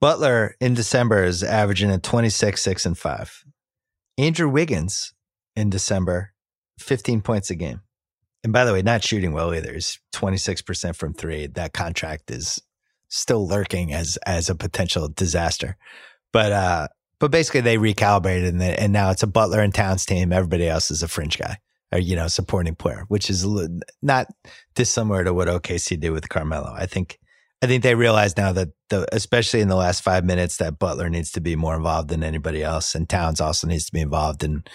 [0.00, 3.44] Butler in December is averaging a 26, 6, and 5.
[4.22, 5.14] Andrew Wiggins
[5.56, 6.32] in December,
[6.78, 7.80] 15 points a game.
[8.44, 9.72] And by the way, not shooting well either.
[9.72, 11.48] He's 26% from three.
[11.48, 12.62] That contract is
[13.08, 15.76] still lurking as as a potential disaster.
[16.32, 20.06] But uh but basically they recalibrated and, they, and now it's a Butler and Towns
[20.06, 20.32] team.
[20.32, 21.58] Everybody else is a fringe guy
[21.92, 23.44] or you know supporting player, which is
[24.02, 24.28] not
[24.76, 26.72] dissimilar to what OKC did with Carmelo.
[26.72, 27.18] I think
[27.62, 31.08] I think they realize now that the especially in the last five minutes that Butler
[31.08, 34.42] needs to be more involved than anybody else, and Towns also needs to be involved.
[34.42, 34.68] And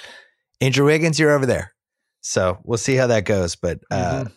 [0.62, 1.74] Andrew Wiggins, you're over there,
[2.22, 3.58] so we'll see how that goes.
[3.58, 4.34] But uh, mm-hmm.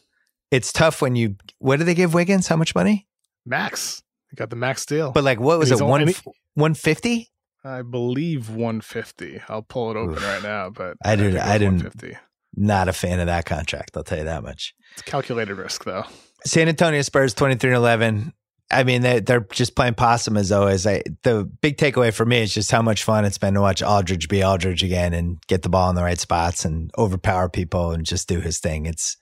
[0.50, 1.36] it's tough when you.
[1.58, 2.48] What did they give Wiggins?
[2.48, 3.06] How much money?
[3.46, 4.02] Max.
[4.32, 5.12] They got the max deal.
[5.12, 5.80] But like, what was it?
[5.80, 6.12] One
[6.54, 7.30] one fifty?
[7.62, 9.42] I believe 150.
[9.48, 10.24] I'll pull it open Oof.
[10.24, 11.40] right now, but I didn't.
[11.40, 12.16] I, I didn't.
[12.56, 13.96] Not a fan of that contract.
[13.96, 14.74] I'll tell you that much.
[14.94, 16.04] It's calculated risk, though.
[16.44, 18.32] San Antonio Spurs 23 and 11.
[18.70, 20.86] I mean, they, they're just playing possum as always.
[20.86, 23.82] I, the big takeaway for me is just how much fun it's been to watch
[23.82, 27.90] Aldridge be Aldridge again and get the ball in the right spots and overpower people
[27.90, 28.86] and just do his thing.
[28.86, 29.16] It's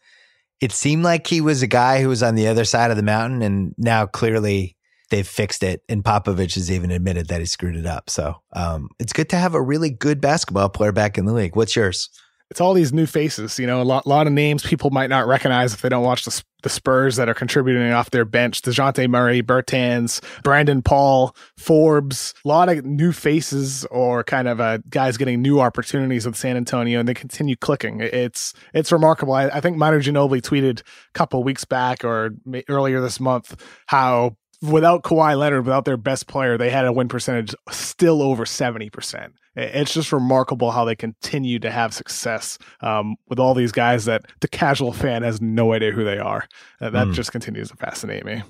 [0.60, 3.02] it seemed like he was a guy who was on the other side of the
[3.02, 4.76] mountain, and now clearly
[5.10, 5.82] they've fixed it.
[5.88, 8.10] And Popovich has even admitted that he screwed it up.
[8.10, 11.56] So um, it's good to have a really good basketball player back in the league.
[11.56, 12.10] What's yours?
[12.50, 15.26] It's all these new faces, you know, a lot, lot of names people might not
[15.26, 18.62] recognize if they don't watch the, the Spurs that are contributing off their bench.
[18.62, 24.78] DeJounte Murray, Bertans, Brandon Paul, Forbes, a lot of new faces or kind of uh,
[24.88, 28.00] guys getting new opportunities with San Antonio and they continue clicking.
[28.00, 29.34] It's, it's remarkable.
[29.34, 32.30] I, I think Manu Ginobili tweeted a couple weeks back or
[32.68, 37.08] earlier this month how without Kawhi Leonard, without their best player, they had a win
[37.08, 39.32] percentage still over 70%.
[39.56, 44.26] It's just remarkable how they continue to have success um, with all these guys that
[44.40, 46.46] the casual fan has no idea who they are.
[46.80, 47.12] that mm.
[47.12, 48.42] just continues to fascinate me.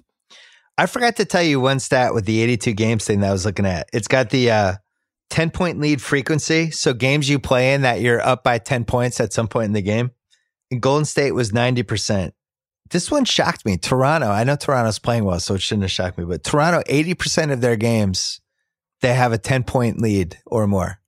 [0.77, 3.45] I forgot to tell you one stat with the 82 games thing that I was
[3.45, 3.89] looking at.
[3.93, 4.75] It's got the uh,
[5.31, 6.71] 10 point lead frequency.
[6.71, 9.73] So games you play in that you're up by 10 points at some point in
[9.73, 10.13] the game.
[10.71, 12.33] And Golden State was 90%.
[12.91, 13.77] This one shocked me.
[13.77, 17.53] Toronto, I know Toronto's playing well, so it shouldn't have shocked me, but Toronto, 80%
[17.53, 18.41] of their games,
[19.01, 21.01] they have a 10 point lead or more.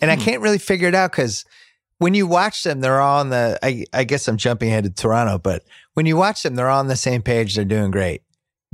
[0.00, 0.18] And hmm.
[0.18, 1.44] I can't really figure it out because
[1.98, 4.90] when you watch them, they're all on the, I, I guess I'm jumping ahead to
[4.90, 5.62] Toronto, but
[5.94, 7.54] when you watch them, they're all on the same page.
[7.54, 8.22] They're doing great.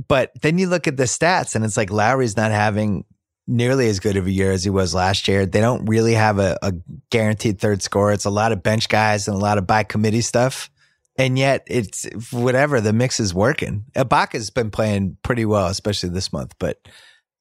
[0.07, 3.05] But then you look at the stats and it's like Lowry's not having
[3.47, 5.45] nearly as good of a year as he was last year.
[5.45, 6.73] They don't really have a, a
[7.09, 8.11] guaranteed third score.
[8.11, 10.69] It's a lot of bench guys and a lot of by committee stuff.
[11.15, 13.85] And yet it's whatever the mix is working.
[13.95, 16.77] Ibaka's been playing pretty well, especially this month, but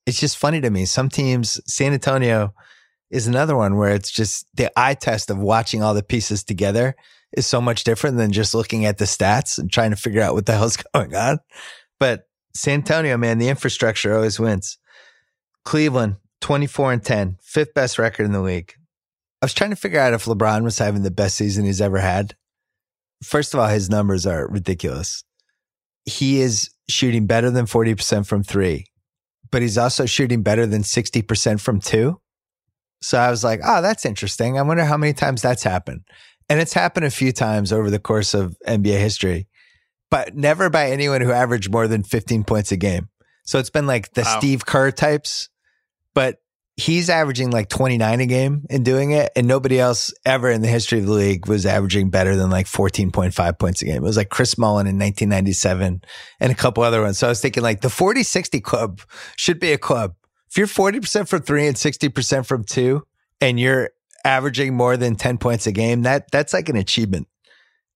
[0.06, 0.84] it's just funny to me.
[0.84, 2.52] Some teams, San Antonio
[3.10, 6.94] is another one where it's just the eye test of watching all the pieces together
[7.32, 10.34] is so much different than just looking at the stats and trying to figure out
[10.34, 11.38] what the hell's going on.
[11.98, 14.78] But San Antonio, man, the infrastructure always wins.
[15.64, 18.74] Cleveland, 24 and 10, fifth best record in the league.
[19.40, 21.98] I was trying to figure out if LeBron was having the best season he's ever
[21.98, 22.36] had
[23.22, 25.24] first of all, his numbers are ridiculous.
[26.04, 28.86] He is shooting better than 40% from three,
[29.50, 32.20] but he's also shooting better than 60% from two.
[33.00, 34.58] So I was like, oh, that's interesting.
[34.58, 36.02] I wonder how many times that's happened.
[36.48, 39.48] And it's happened a few times over the course of NBA history,
[40.10, 43.08] but never by anyone who averaged more than 15 points a game.
[43.44, 44.38] So it's been like the wow.
[44.38, 45.48] Steve Kerr types,
[46.14, 46.36] but
[46.82, 49.30] he's averaging like 29 a game in doing it.
[49.36, 52.66] And nobody else ever in the history of the league was averaging better than like
[52.66, 53.96] 14.5 points a game.
[53.96, 56.02] It was like Chris Mullin in 1997
[56.40, 57.18] and a couple other ones.
[57.18, 59.00] So I was thinking like the 40 60 club
[59.36, 60.14] should be a club.
[60.50, 63.06] If you're 40% from three and 60% from two
[63.40, 63.90] and you're
[64.24, 67.28] averaging more than 10 points a game, that that's like an achievement.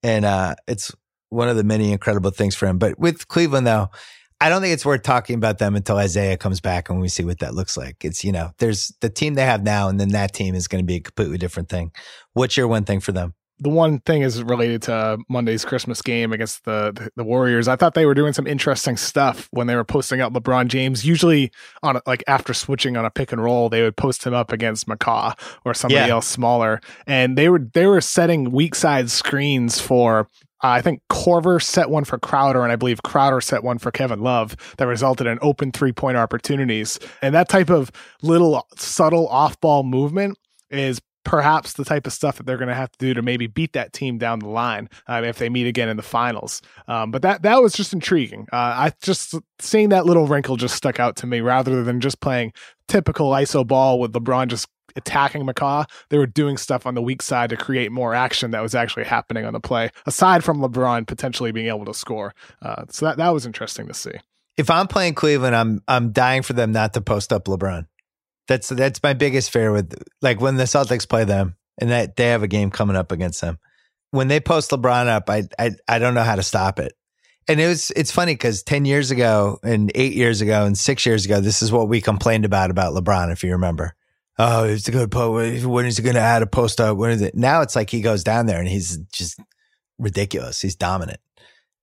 [0.03, 0.95] And uh, it's
[1.29, 2.79] one of the many incredible things for him.
[2.79, 3.91] But with Cleveland, though,
[4.41, 7.25] I don't think it's worth talking about them until Isaiah comes back and we see
[7.25, 8.05] what that looks like.
[8.05, 10.83] It's, you know, there's the team they have now, and then that team is going
[10.83, 11.91] to be a completely different thing.
[12.35, 13.35] What's your one thing for them?
[13.59, 17.69] The one thing is related to Monday's Christmas game against the, the, the Warriors.
[17.69, 21.07] I thought they were doing some interesting stuff when they were posting up LeBron James.
[21.07, 21.51] Usually,
[21.83, 24.53] on a, like after switching on a pick and roll, they would post him up
[24.53, 25.33] against McCaw
[25.65, 26.13] or somebody yeah.
[26.13, 30.29] else smaller, and they were they were setting weak side screens for
[30.65, 33.91] uh, I think Korver set one for Crowder, and I believe Crowder set one for
[33.91, 36.99] Kevin Love that resulted in open three point opportunities.
[37.23, 37.91] And that type of
[38.23, 40.39] little subtle off ball movement
[40.71, 43.49] is perhaps the type of stuff that they're going to have to do to maybe
[43.49, 46.63] beat that team down the line um, if they meet again in the finals.
[46.87, 48.47] Um, but that that was just intriguing.
[48.53, 52.21] Uh, I just seeing that little wrinkle just stuck out to me rather than just
[52.21, 52.53] playing
[52.89, 55.89] typical ISO ball with LeBron just attacking McCaw.
[56.09, 59.05] They were doing stuff on the weak side to create more action that was actually
[59.05, 62.35] happening on the play, aside from LeBron potentially being able to score.
[62.63, 64.13] Uh, so that that was interesting to see.
[64.57, 67.87] If I'm playing Cleveland, I'm I'm dying for them not to post up LeBron.
[68.49, 72.29] That's that's my biggest fear with like when the Celtics play them and that they
[72.29, 73.59] have a game coming up against them.
[74.13, 76.95] When they post LeBron up, I I I don't know how to stop it.
[77.49, 81.05] And it was it's funny because ten years ago and eight years ago and six
[81.05, 83.95] years ago, this is what we complained about about LeBron, if you remember.
[84.39, 85.65] Oh, it's a good post.
[85.65, 86.97] When is he going to add a post up?
[86.97, 87.35] When is it?
[87.35, 89.41] Now it's like he goes down there and he's just
[89.99, 90.61] ridiculous.
[90.61, 91.21] He's dominant.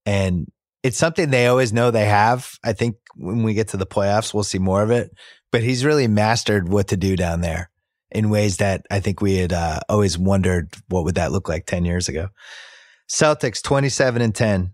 [0.06, 0.46] And
[0.82, 2.58] It's something they always know they have.
[2.62, 5.10] I think when we get to the playoffs, we'll see more of it.
[5.50, 7.70] But he's really mastered what to do down there
[8.10, 11.66] in ways that I think we had uh, always wondered what would that look like
[11.66, 12.28] 10 years ago.
[13.10, 14.72] Celtics 27 and 10.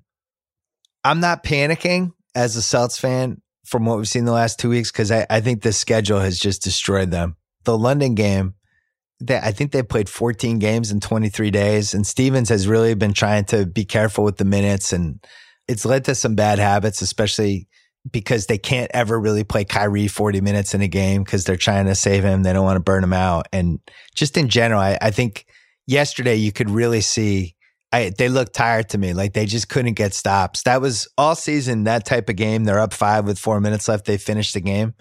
[1.04, 4.90] I'm not panicking as a Celtics fan from what we've seen the last two weeks
[4.90, 7.36] because I, I think the schedule has just destroyed them.
[7.64, 8.54] The London game,
[9.28, 13.44] I think they played 14 games in 23 days, and Stevens has really been trying
[13.46, 15.24] to be careful with the minutes, and
[15.68, 17.68] it's led to some bad habits, especially
[18.10, 21.86] because they can't ever really play Kyrie 40 minutes in a game because they're trying
[21.86, 22.42] to save him.
[22.42, 23.46] They don't want to burn him out.
[23.52, 23.78] And
[24.14, 25.44] just in general, I, I think
[25.86, 27.56] yesterday you could really see
[27.92, 29.12] I, they looked tired to me.
[29.12, 30.62] Like they just couldn't get stops.
[30.62, 32.64] That was all season, that type of game.
[32.64, 34.06] They're up five with four minutes left.
[34.06, 34.94] They finished the game.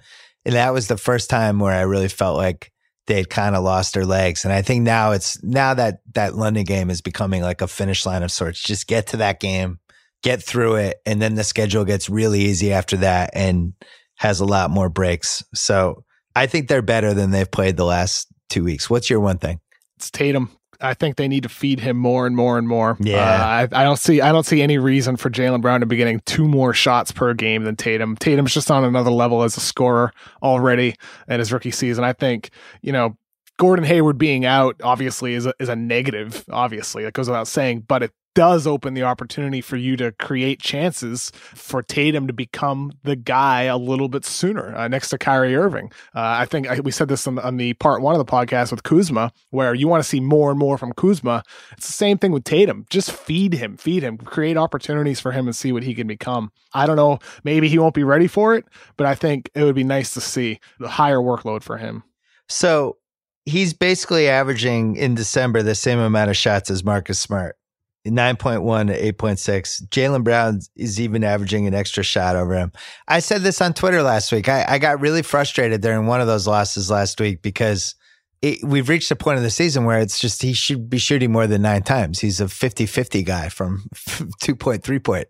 [0.49, 2.71] And that was the first time where I really felt like
[3.05, 4.45] they had kind of lost their legs.
[4.45, 8.03] And I think now it's now that that London game is becoming like a finish
[8.03, 8.59] line of sorts.
[8.59, 9.77] Just get to that game,
[10.23, 11.01] get through it.
[11.05, 13.73] And then the schedule gets really easy after that and
[14.15, 15.43] has a lot more breaks.
[15.53, 16.03] So
[16.35, 18.89] I think they're better than they've played the last two weeks.
[18.89, 19.59] What's your one thing?
[19.97, 20.49] It's Tatum.
[20.81, 22.97] I think they need to feed him more and more and more.
[22.99, 25.85] Yeah, uh, I, I, don't see I don't see any reason for Jaylen Brown to
[25.85, 28.15] be getting two more shots per game than Tatum.
[28.15, 30.95] Tatum's just on another level as a scorer already
[31.27, 32.03] in his rookie season.
[32.03, 32.51] I think
[32.81, 33.17] you know
[33.57, 36.45] Gordon Hayward being out obviously is a, is a negative.
[36.49, 40.61] Obviously, that goes without saying, but it does open the opportunity for you to create
[40.61, 45.55] chances for Tatum to become the guy a little bit sooner uh, next to Kyrie
[45.55, 45.91] Irving.
[46.15, 48.71] Uh, I think I, we said this on, on, the part one of the podcast
[48.71, 51.43] with Kuzma, where you want to see more and more from Kuzma.
[51.73, 52.85] It's the same thing with Tatum.
[52.89, 56.51] Just feed him, feed him, create opportunities for him and see what he can become.
[56.73, 57.19] I don't know.
[57.43, 58.65] Maybe he won't be ready for it,
[58.95, 62.03] but I think it would be nice to see the higher workload for him.
[62.47, 62.97] So
[63.45, 67.58] he's basically averaging in December the same amount of shots as Marcus Smart.
[68.07, 69.87] 9.1 to 8.6.
[69.89, 72.71] Jaylen Brown is even averaging an extra shot over him.
[73.07, 74.47] I said this on Twitter last week.
[74.47, 77.95] I, I got really frustrated during one of those losses last week because
[78.41, 81.31] it, we've reached a point of the season where it's just he should be shooting
[81.31, 82.19] more than nine times.
[82.19, 83.83] He's a 50 50 guy from
[84.41, 85.27] two point, three point.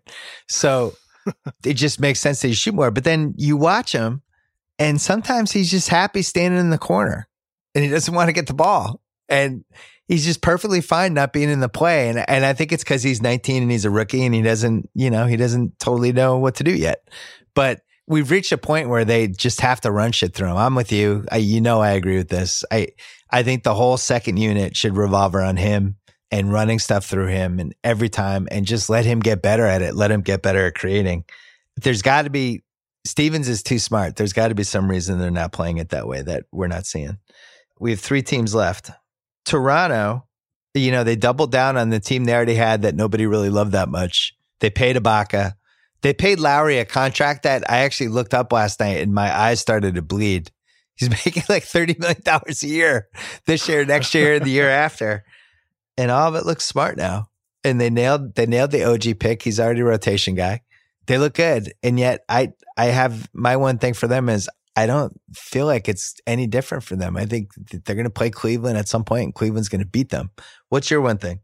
[0.48, 0.94] So
[1.64, 2.90] it just makes sense that he shoot more.
[2.90, 4.22] But then you watch him,
[4.78, 7.28] and sometimes he's just happy standing in the corner
[7.74, 9.00] and he doesn't want to get the ball.
[9.28, 9.64] And
[10.10, 12.08] he's just perfectly fine not being in the play.
[12.08, 14.90] And and I think it's because he's 19 and he's a rookie and he doesn't,
[14.92, 17.08] you know, he doesn't totally know what to do yet.
[17.54, 20.56] But we've reached a point where they just have to run shit through him.
[20.56, 21.24] I'm with you.
[21.30, 22.64] I, you know, I agree with this.
[22.70, 22.88] I
[23.30, 25.96] I think the whole second unit should revolve around him
[26.32, 29.80] and running stuff through him and every time and just let him get better at
[29.80, 29.94] it.
[29.94, 31.24] Let him get better at creating.
[31.76, 32.64] There's got to be
[33.06, 34.16] Stevens is too smart.
[34.16, 36.84] There's got to be some reason they're not playing it that way that we're not
[36.84, 37.16] seeing.
[37.78, 38.90] We have three teams left.
[39.44, 40.26] Toronto,
[40.74, 43.72] you know, they doubled down on the team they already had that nobody really loved
[43.72, 44.34] that much.
[44.60, 45.54] They paid Ibaka.
[46.02, 49.60] They paid Lowry a contract that I actually looked up last night and my eyes
[49.60, 50.50] started to bleed.
[50.94, 53.08] He's making like $30 million a year
[53.46, 55.24] this year, next year, the year after.
[55.96, 57.28] And all of it looks smart now.
[57.62, 59.42] And they nailed they nailed the OG pick.
[59.42, 60.62] He's already a rotation guy.
[61.06, 61.74] They look good.
[61.82, 65.88] And yet I I have my one thing for them is I don't feel like
[65.88, 67.16] it's any different for them.
[67.16, 67.50] I think
[67.84, 70.30] they're going to play Cleveland at some point and Cleveland's going to beat them.
[70.68, 71.40] What's your one thing?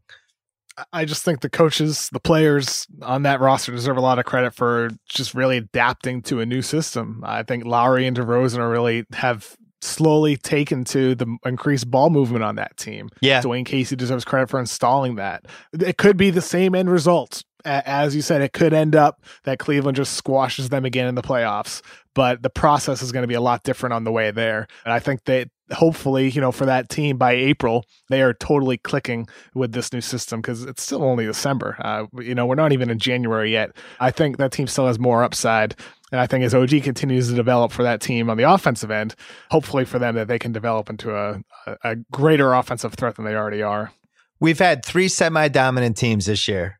[0.93, 4.53] I just think the coaches, the players on that roster deserve a lot of credit
[4.53, 7.23] for just really adapting to a new system.
[7.25, 12.43] I think Lowry and DeRozan are really have slowly taken to the increased ball movement
[12.43, 13.09] on that team.
[13.21, 13.41] Yeah.
[13.41, 15.45] Dwane Casey deserves credit for installing that.
[15.73, 17.43] It could be the same end result.
[17.65, 21.21] As you said, it could end up that Cleveland just squashes them again in the
[21.21, 21.81] playoffs
[22.17, 24.65] but the process is going to be a lot different on the way there.
[24.85, 28.79] And I think that hopefully, you know, for that team by April, they are totally
[28.79, 31.77] clicking with this new system because it's still only December.
[31.79, 33.77] Uh, you know, we're not even in January yet.
[33.99, 35.75] I think that team still has more upside.
[36.11, 39.13] And I think as OG continues to develop for that team on the offensive end,
[39.51, 41.39] hopefully for them that they can develop into a,
[41.83, 43.91] a greater offensive threat than they already are.
[44.39, 46.79] We've had three semi dominant teams this year.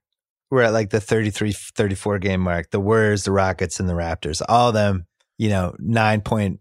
[0.49, 2.71] We're at like the 33, 34 game mark.
[2.71, 4.41] The Warriors, the Rockets, and the Raptors.
[4.47, 5.05] All of them
[5.37, 6.59] you know, nine point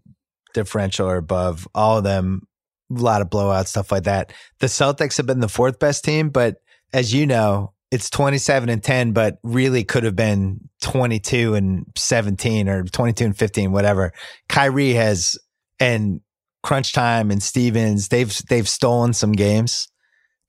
[0.53, 2.41] differential or above, all of them,
[2.95, 4.31] a lot of blowouts, stuff like that.
[4.59, 6.57] The Celtics have been the fourth best team, but
[6.93, 12.69] as you know, it's 27 and 10, but really could have been 22 and 17
[12.69, 14.11] or 22 and 15, whatever.
[14.49, 15.37] Kyrie has,
[15.79, 16.21] and
[16.63, 19.87] crunch time and Stevens, they've, they've stolen some games.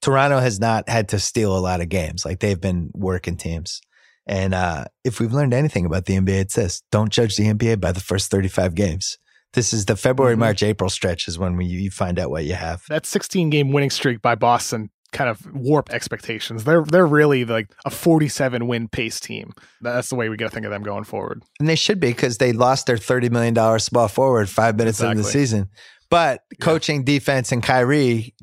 [0.01, 2.25] Toronto has not had to steal a lot of games.
[2.25, 3.81] Like they've been working teams.
[4.25, 7.81] And uh, if we've learned anything about the NBA, it's this don't judge the NBA
[7.81, 9.17] by the first 35 games.
[9.53, 10.41] This is the February, mm-hmm.
[10.41, 12.83] March, April stretch is when we, you find out what you have.
[12.89, 16.63] That 16 game winning streak by Boston kind of warp expectations.
[16.63, 19.53] They're they're really like a 47 win pace team.
[19.81, 21.41] That's the way we got to think of them going forward.
[21.59, 25.11] And they should be because they lost their $30 million small forward five minutes exactly.
[25.11, 25.69] into the season.
[26.09, 27.05] But coaching, yeah.
[27.05, 28.33] defense, and Kyrie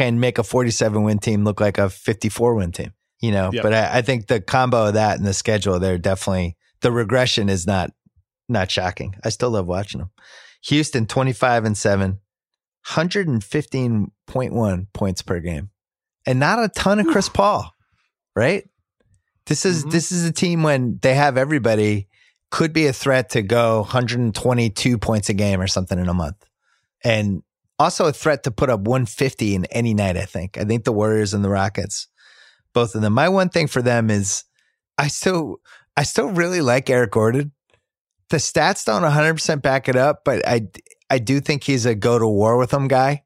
[0.00, 3.50] can make a 47 win team look like a 54 win team, you know?
[3.52, 3.62] Yep.
[3.62, 7.50] But I, I think the combo of that and the schedule, they're definitely, the regression
[7.50, 7.90] is not,
[8.48, 9.14] not shocking.
[9.22, 10.10] I still love watching them.
[10.62, 12.18] Houston, 25 and 7,
[12.86, 15.68] 115.1 points per game
[16.26, 17.70] and not a ton of Chris Paul,
[18.34, 18.66] right?
[19.44, 19.90] This is mm-hmm.
[19.90, 22.08] this is a team when they have everybody
[22.50, 26.42] could be a threat to go 122 points a game or something in a month.
[27.04, 27.42] And
[27.80, 30.58] also a threat to put up 150 in any night, I think.
[30.58, 32.08] I think the Warriors and the Rockets,
[32.74, 33.14] both of them.
[33.14, 34.44] My one thing for them is
[34.98, 35.56] I still
[35.96, 37.52] I still really like Eric Gordon.
[38.28, 40.68] The stats don't 100% back it up, but I
[41.08, 43.24] I do think he's a go to war with them guy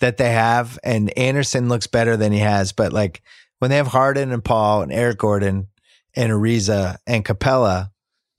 [0.00, 0.78] that they have.
[0.84, 2.72] And Anderson looks better than he has.
[2.72, 3.22] But like
[3.60, 5.68] when they have Harden and Paul and Eric Gordon
[6.14, 7.90] and Ariza and Capela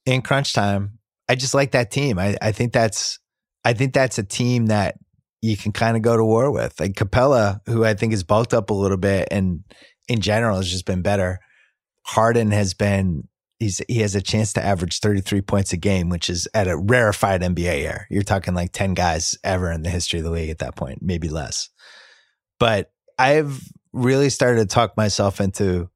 [0.05, 2.19] in crunch time, I just like that team.
[2.19, 3.17] I, I think that's
[3.65, 4.97] I think that's a team that
[5.41, 6.79] you can kind of go to war with.
[6.79, 9.63] Like Capela, who I think has bulked up a little bit and
[10.07, 11.39] in general has just been better.
[12.05, 13.27] Harden has been
[13.59, 16.77] he's he has a chance to average 33 points a game, which is at a
[16.77, 18.07] rarefied NBA year.
[18.09, 20.99] You're talking like 10 guys ever in the history of the league at that point,
[21.01, 21.69] maybe less.
[22.59, 23.61] But I've
[23.93, 25.89] really started to talk myself into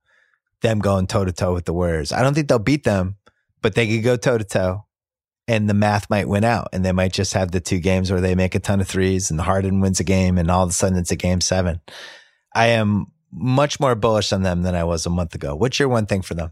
[0.62, 2.12] them going toe to toe with the Warriors.
[2.12, 3.18] I don't think they'll beat them,
[3.62, 4.85] but they could go toe to toe
[5.48, 8.22] and the math might win out and they might just have the two games where
[8.22, 10.74] they make a ton of threes and Harden wins a game and all of a
[10.74, 11.82] sudden it's a game seven.
[12.54, 15.56] I am much more bullish on them than I was a month ago.
[15.56, 16.52] What's your one thing for them?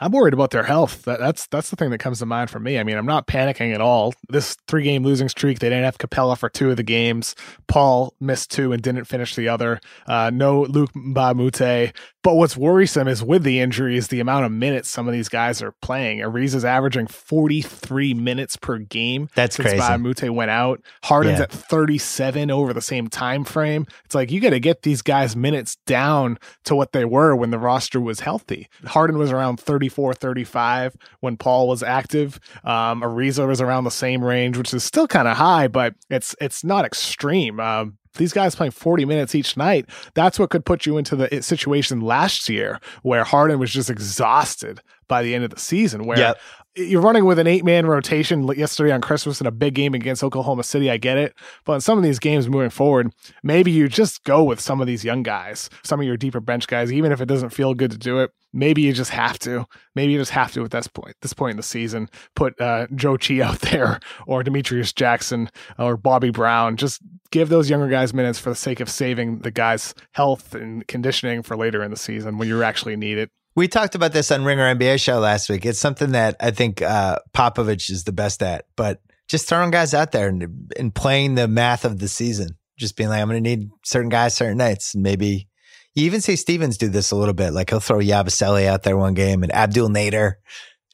[0.00, 1.02] I'm worried about their health.
[1.02, 2.78] That, that's that's the thing that comes to mind for me.
[2.78, 4.14] I mean, I'm not panicking at all.
[4.30, 7.34] This three game losing streak, they didn't have Capela for two of the games.
[7.68, 9.80] Paul missed two and didn't finish the other.
[10.06, 11.92] Uh, no Luke Moute.
[12.22, 15.60] But what's worrisome is with the injuries, the amount of minutes some of these guys
[15.60, 16.20] are playing.
[16.20, 19.28] Ariza's averaging 43 minutes per game.
[19.34, 19.98] That's since crazy.
[19.98, 20.80] Moute went out.
[21.02, 21.44] Harden's yeah.
[21.44, 23.86] at 37 over the same time frame.
[24.04, 27.50] It's like you got to get these guys minutes down to what they were when
[27.50, 28.68] the roster was healthy.
[28.86, 32.38] Harden was around 34, 35 when Paul was active.
[32.62, 36.36] Um, Ariza was around the same range, which is still kind of high, but it's
[36.40, 37.58] it's not extreme.
[37.58, 41.42] Um, these guys playing 40 minutes each night, that's what could put you into the
[41.42, 46.18] situation last year where Harden was just exhausted by the end of the season, where
[46.18, 46.38] yep
[46.74, 50.24] you're running with an eight man rotation yesterday on Christmas in a big game against
[50.24, 50.90] Oklahoma City.
[50.90, 51.34] I get it.
[51.64, 54.86] But in some of these games moving forward, maybe you just go with some of
[54.86, 57.90] these young guys, some of your deeper bench guys, even if it doesn't feel good
[57.90, 58.32] to do it.
[58.54, 59.66] Maybe you just have to.
[59.94, 62.86] Maybe you just have to at this point, this point in the season, put uh,
[62.88, 66.76] Zhou Qi out there or Demetrius Jackson or Bobby Brown.
[66.76, 67.02] Just
[67.32, 71.42] give those younger guys minutes for the sake of saving the guys' health and conditioning
[71.42, 73.28] for later in the season when you actually need it.
[73.56, 75.66] We talked about this on Ringer NBA show last week.
[75.66, 79.92] It's something that I think uh, Popovich is the best at, but just throwing guys
[79.94, 82.56] out there and, and playing the math of the season.
[82.78, 84.94] Just being like, I'm going to need certain guys certain nights.
[84.94, 85.48] Maybe
[85.94, 87.52] you even see Stevens do this a little bit.
[87.52, 90.34] Like he'll throw Yabusele out there one game and Abdel Nader,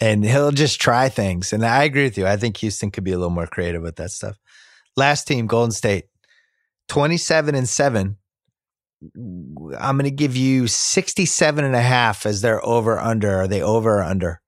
[0.00, 1.52] and he'll just try things.
[1.52, 2.26] And I agree with you.
[2.26, 4.36] I think Houston could be a little more creative with that stuff.
[4.96, 6.06] Last team, Golden State,
[6.88, 8.16] 27 and 7
[9.78, 13.36] I'm going to give you 67 and a half as their over under.
[13.36, 14.40] Are they over or under?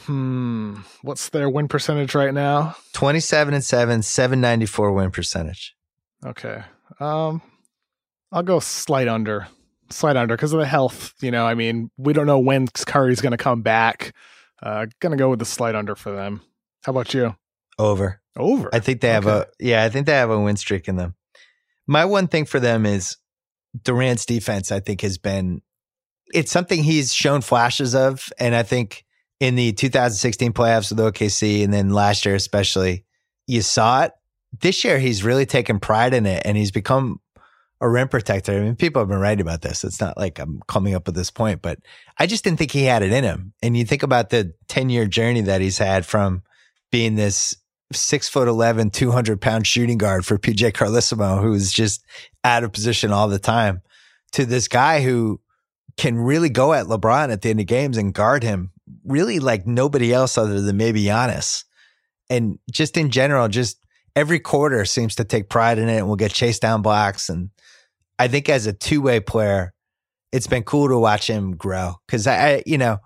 [0.00, 0.76] Hmm.
[1.02, 2.76] What's their win percentage right now?
[2.92, 5.74] 27 and 7, 794 win percentage.
[6.24, 6.62] Okay.
[6.98, 7.42] Um
[8.30, 9.48] I'll go slight under.
[9.90, 13.20] Slight under because of the health, you know, I mean, we don't know when Curry's
[13.20, 14.14] going to come back.
[14.62, 16.40] Uh going to go with the slight under for them.
[16.84, 17.36] How about you?
[17.78, 18.20] Over.
[18.36, 18.70] Over.
[18.72, 19.48] I think they have okay.
[19.60, 21.14] a yeah, I think they have a win streak in them.
[21.86, 23.16] My one thing for them is
[23.82, 25.62] Durant's defense, I think, has been
[26.32, 29.04] it's something he's shown flashes of, and I think
[29.40, 33.04] in the 2016 playoffs with OKC, and then last year especially,
[33.46, 34.12] you saw it.
[34.60, 37.20] This year, he's really taken pride in it, and he's become
[37.80, 38.52] a rim protector.
[38.52, 39.82] I mean, people have been writing about this.
[39.82, 41.78] It's not like I'm coming up with this point, but
[42.18, 43.54] I just didn't think he had it in him.
[43.62, 46.42] And you think about the 10 year journey that he's had from
[46.92, 47.56] being this
[47.96, 52.04] six foot 11, 200 pound shooting guard for PJ Carlesimo, who's just
[52.44, 53.82] out of position all the time,
[54.32, 55.40] to this guy who
[55.96, 58.70] can really go at LeBron at the end of games and guard him
[59.04, 61.64] really like nobody else other than maybe Giannis.
[62.30, 63.78] And just in general, just
[64.16, 67.28] every quarter seems to take pride in it and will get chased down blocks.
[67.28, 67.50] And
[68.18, 69.72] I think as a two way player,
[70.32, 71.96] it's been cool to watch him grow.
[72.08, 72.98] Cause I, you know,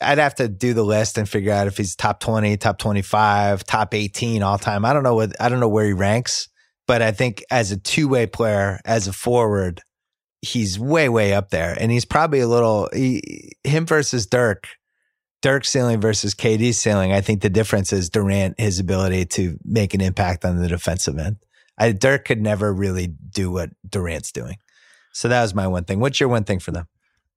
[0.00, 3.64] I'd have to do the list and figure out if he's top 20, top 25,
[3.64, 4.84] top 18 all time.
[4.84, 6.48] I don't know what, I don't know where he ranks,
[6.86, 9.82] but I think as a two way player, as a forward,
[10.42, 11.76] he's way, way up there.
[11.78, 14.68] And he's probably a little, he, him versus Dirk,
[15.40, 17.12] Dirk's ceiling versus KD's ceiling.
[17.12, 21.18] I think the difference is Durant, his ability to make an impact on the defensive
[21.18, 21.36] end.
[21.78, 24.56] I, Dirk could never really do what Durant's doing.
[25.12, 26.00] So that was my one thing.
[26.00, 26.86] What's your one thing for them?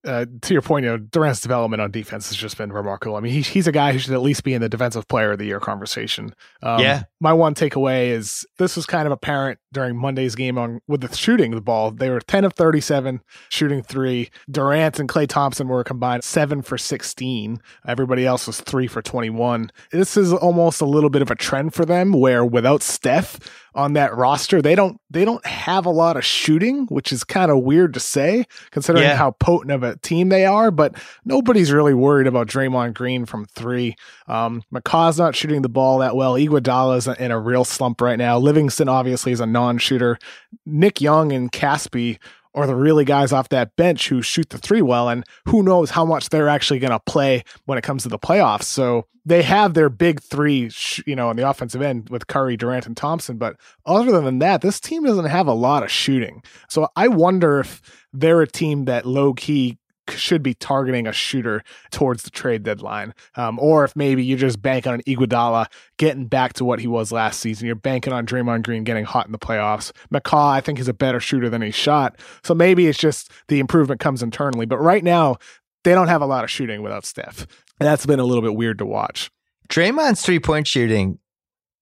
[0.05, 3.17] Uh, to your point, you know, Durant's development on defense has just been remarkable.
[3.17, 5.33] I mean, he's he's a guy who should at least be in the defensive player
[5.33, 6.33] of the year conversation.
[6.63, 7.03] Um, yeah.
[7.19, 11.13] My one takeaway is this was kind of apparent during Monday's game on with the
[11.15, 11.91] shooting the ball.
[11.91, 14.29] They were 10 of 37 shooting three.
[14.49, 17.61] Durant and Klay Thompson were combined seven for 16.
[17.85, 19.69] Everybody else was three for 21.
[19.91, 23.37] This is almost a little bit of a trend for them where without Steph,
[23.79, 24.61] on that roster.
[24.61, 27.99] They don't they don't have a lot of shooting, which is kind of weird to
[27.99, 29.15] say considering yeah.
[29.15, 30.69] how potent of a team they are.
[30.69, 33.95] But nobody's really worried about Draymond Green from three.
[34.27, 36.33] Um, McCaw's not shooting the ball that well.
[36.33, 38.37] Iguodala's in a real slump right now.
[38.37, 40.19] Livingston obviously is a non-shooter.
[40.65, 42.19] Nick Young and Casspi
[42.55, 45.89] are the really guys off that bench who shoot the three well, and who knows
[45.89, 48.63] how much they're actually going to play when it comes to the playoffs.
[48.63, 50.71] So they have their big three,
[51.05, 53.37] you know, on the offensive end with Curry, Durant, and Thompson.
[53.37, 56.43] But other than that, this team doesn't have a lot of shooting.
[56.67, 57.81] So I wonder if
[58.13, 59.77] they're a team that low key
[60.11, 64.61] should be targeting a shooter towards the trade deadline, um, or if maybe you just
[64.61, 67.65] bank on an Iguodala getting back to what he was last season.
[67.65, 69.91] You're banking on Draymond Green getting hot in the playoffs.
[70.13, 73.59] McCaw, I think, is a better shooter than he shot, so maybe it's just the
[73.59, 74.65] improvement comes internally.
[74.65, 75.37] But right now,
[75.83, 77.47] they don't have a lot of shooting without Steph.
[77.79, 79.31] And that's been a little bit weird to watch.
[79.69, 81.19] Draymond's three point shooting.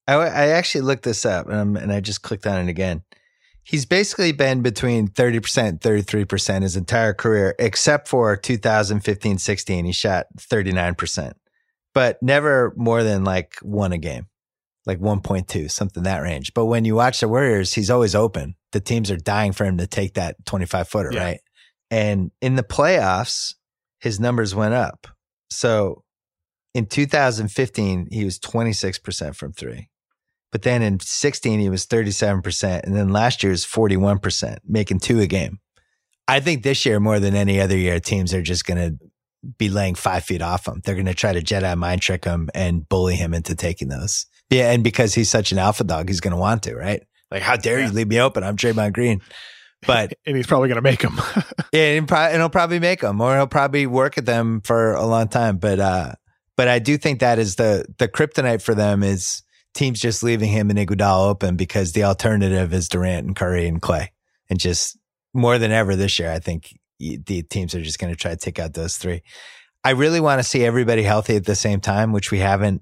[0.08, 3.04] I, I actually looked this up and, and I just clicked on it again
[3.68, 10.28] he's basically been between 30% 33% his entire career except for 2015 16 he shot
[10.38, 11.34] 39%
[11.94, 14.28] but never more than like one a game
[14.88, 16.54] like 1.2 something that range.
[16.54, 18.56] But when you watch the warriors he's always open.
[18.72, 21.24] The teams are dying for him to take that 25 footer yeah.
[21.24, 21.40] right?
[21.92, 23.54] And in the playoffs
[24.00, 25.08] his numbers went up.
[25.52, 26.04] So
[26.74, 29.90] in 2015 he was 26% from three
[30.52, 32.84] but then in 16, he was 37%.
[32.84, 35.60] And then last year was 41%, making two a game.
[36.28, 39.06] I think this year, more than any other year, teams are just going to
[39.58, 40.82] be laying five feet off him.
[40.84, 44.26] They're going to try to Jedi mind trick him and bully him into taking those.
[44.50, 44.72] Yeah.
[44.72, 47.04] And because he's such an alpha dog, he's going to want to, right?
[47.32, 47.88] Like, how dare yeah.
[47.88, 48.44] you leave me open?
[48.44, 49.22] I'm Draymond Green.
[49.86, 51.20] But and he's probably going to make them.
[51.74, 55.06] yeah, and, and he'll probably make them, or he'll probably work at them for a
[55.06, 55.58] long time.
[55.58, 56.14] But uh,
[56.56, 59.44] but I do think that is the the kryptonite for them is
[59.78, 63.82] teams just leaving him and Iguodala open because the alternative is Durant and Curry and
[63.82, 64.10] Klay.
[64.50, 64.98] And just
[65.34, 68.38] more than ever this year, I think the teams are just going to try to
[68.38, 69.22] take out those three.
[69.84, 72.82] I really want to see everybody healthy at the same time, which we haven't.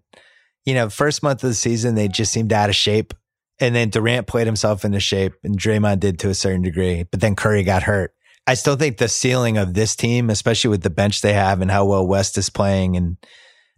[0.66, 3.14] You know, first month of the season, they just seemed out of shape.
[3.60, 7.22] And then Durant played himself into shape and Draymond did to a certain degree, but
[7.22, 8.14] then Curry got hurt.
[8.48, 11.72] I still think the ceiling of this team, especially with the bench they have and
[11.72, 13.18] how well West is playing and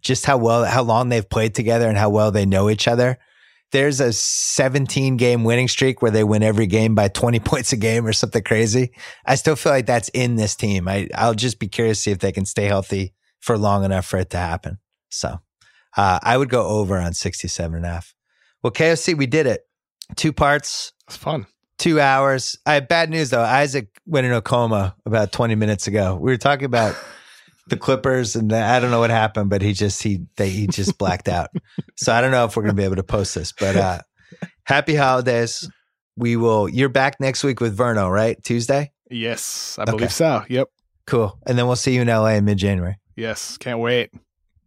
[0.02, 3.18] just how well, how long they've played together and how well they know each other.
[3.70, 7.76] There's a 17 game winning streak where they win every game by 20 points a
[7.76, 8.92] game or something crazy.
[9.26, 10.88] I still feel like that's in this team.
[10.88, 14.06] I, I'll just be curious to see if they can stay healthy for long enough
[14.06, 14.78] for it to happen.
[15.10, 15.40] So,
[15.96, 18.14] uh, I would go over on 67 and a half.
[18.62, 19.62] Well, KOC, we did it.
[20.16, 20.92] Two parts.
[21.06, 21.46] It's fun.
[21.78, 22.56] Two hours.
[22.66, 23.42] I have bad news though.
[23.42, 26.16] Isaac went in a coma about 20 minutes ago.
[26.16, 26.96] We were talking about
[27.68, 30.66] the Clippers, and the, I don't know what happened, but he just he they, he
[30.66, 31.50] just blacked out.
[31.96, 34.00] So I don't know if we're gonna be able to post this, but uh,
[34.64, 35.68] happy holidays.
[36.16, 36.68] We will.
[36.68, 38.42] You're back next week with Verno, right?
[38.42, 38.92] Tuesday.
[39.10, 40.44] Yes, I believe so.
[40.48, 40.68] Yep.
[41.06, 41.38] Cool.
[41.46, 42.98] And then we'll see you in LA in mid January.
[43.16, 44.10] Yes, can't wait.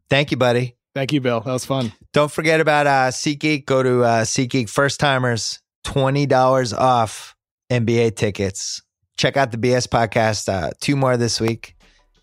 [0.10, 0.76] Thank you, buddy.
[0.93, 1.39] Thank you, Bill.
[1.39, 1.93] That was fun.
[2.12, 3.66] Don't forget about uh, SeatGeek.
[3.66, 7.36] Go to uh, SeatGeek first timers, twenty dollars off
[7.70, 8.82] NBA tickets.
[9.18, 10.49] Check out the BS podcast.
[10.49, 11.76] Uh, two more this week.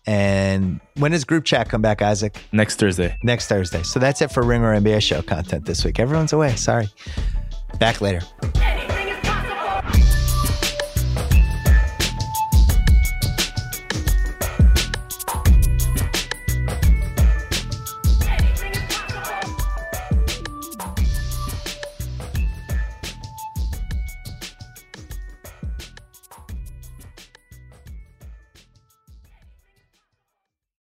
[0.09, 2.35] And when does group chat come back, Isaac?
[2.51, 3.15] Next Thursday.
[3.23, 3.83] Next Thursday.
[3.83, 5.99] So that's it for Ringer NBA show content this week.
[5.99, 6.55] Everyone's away.
[6.55, 6.89] Sorry.
[7.77, 8.21] Back later.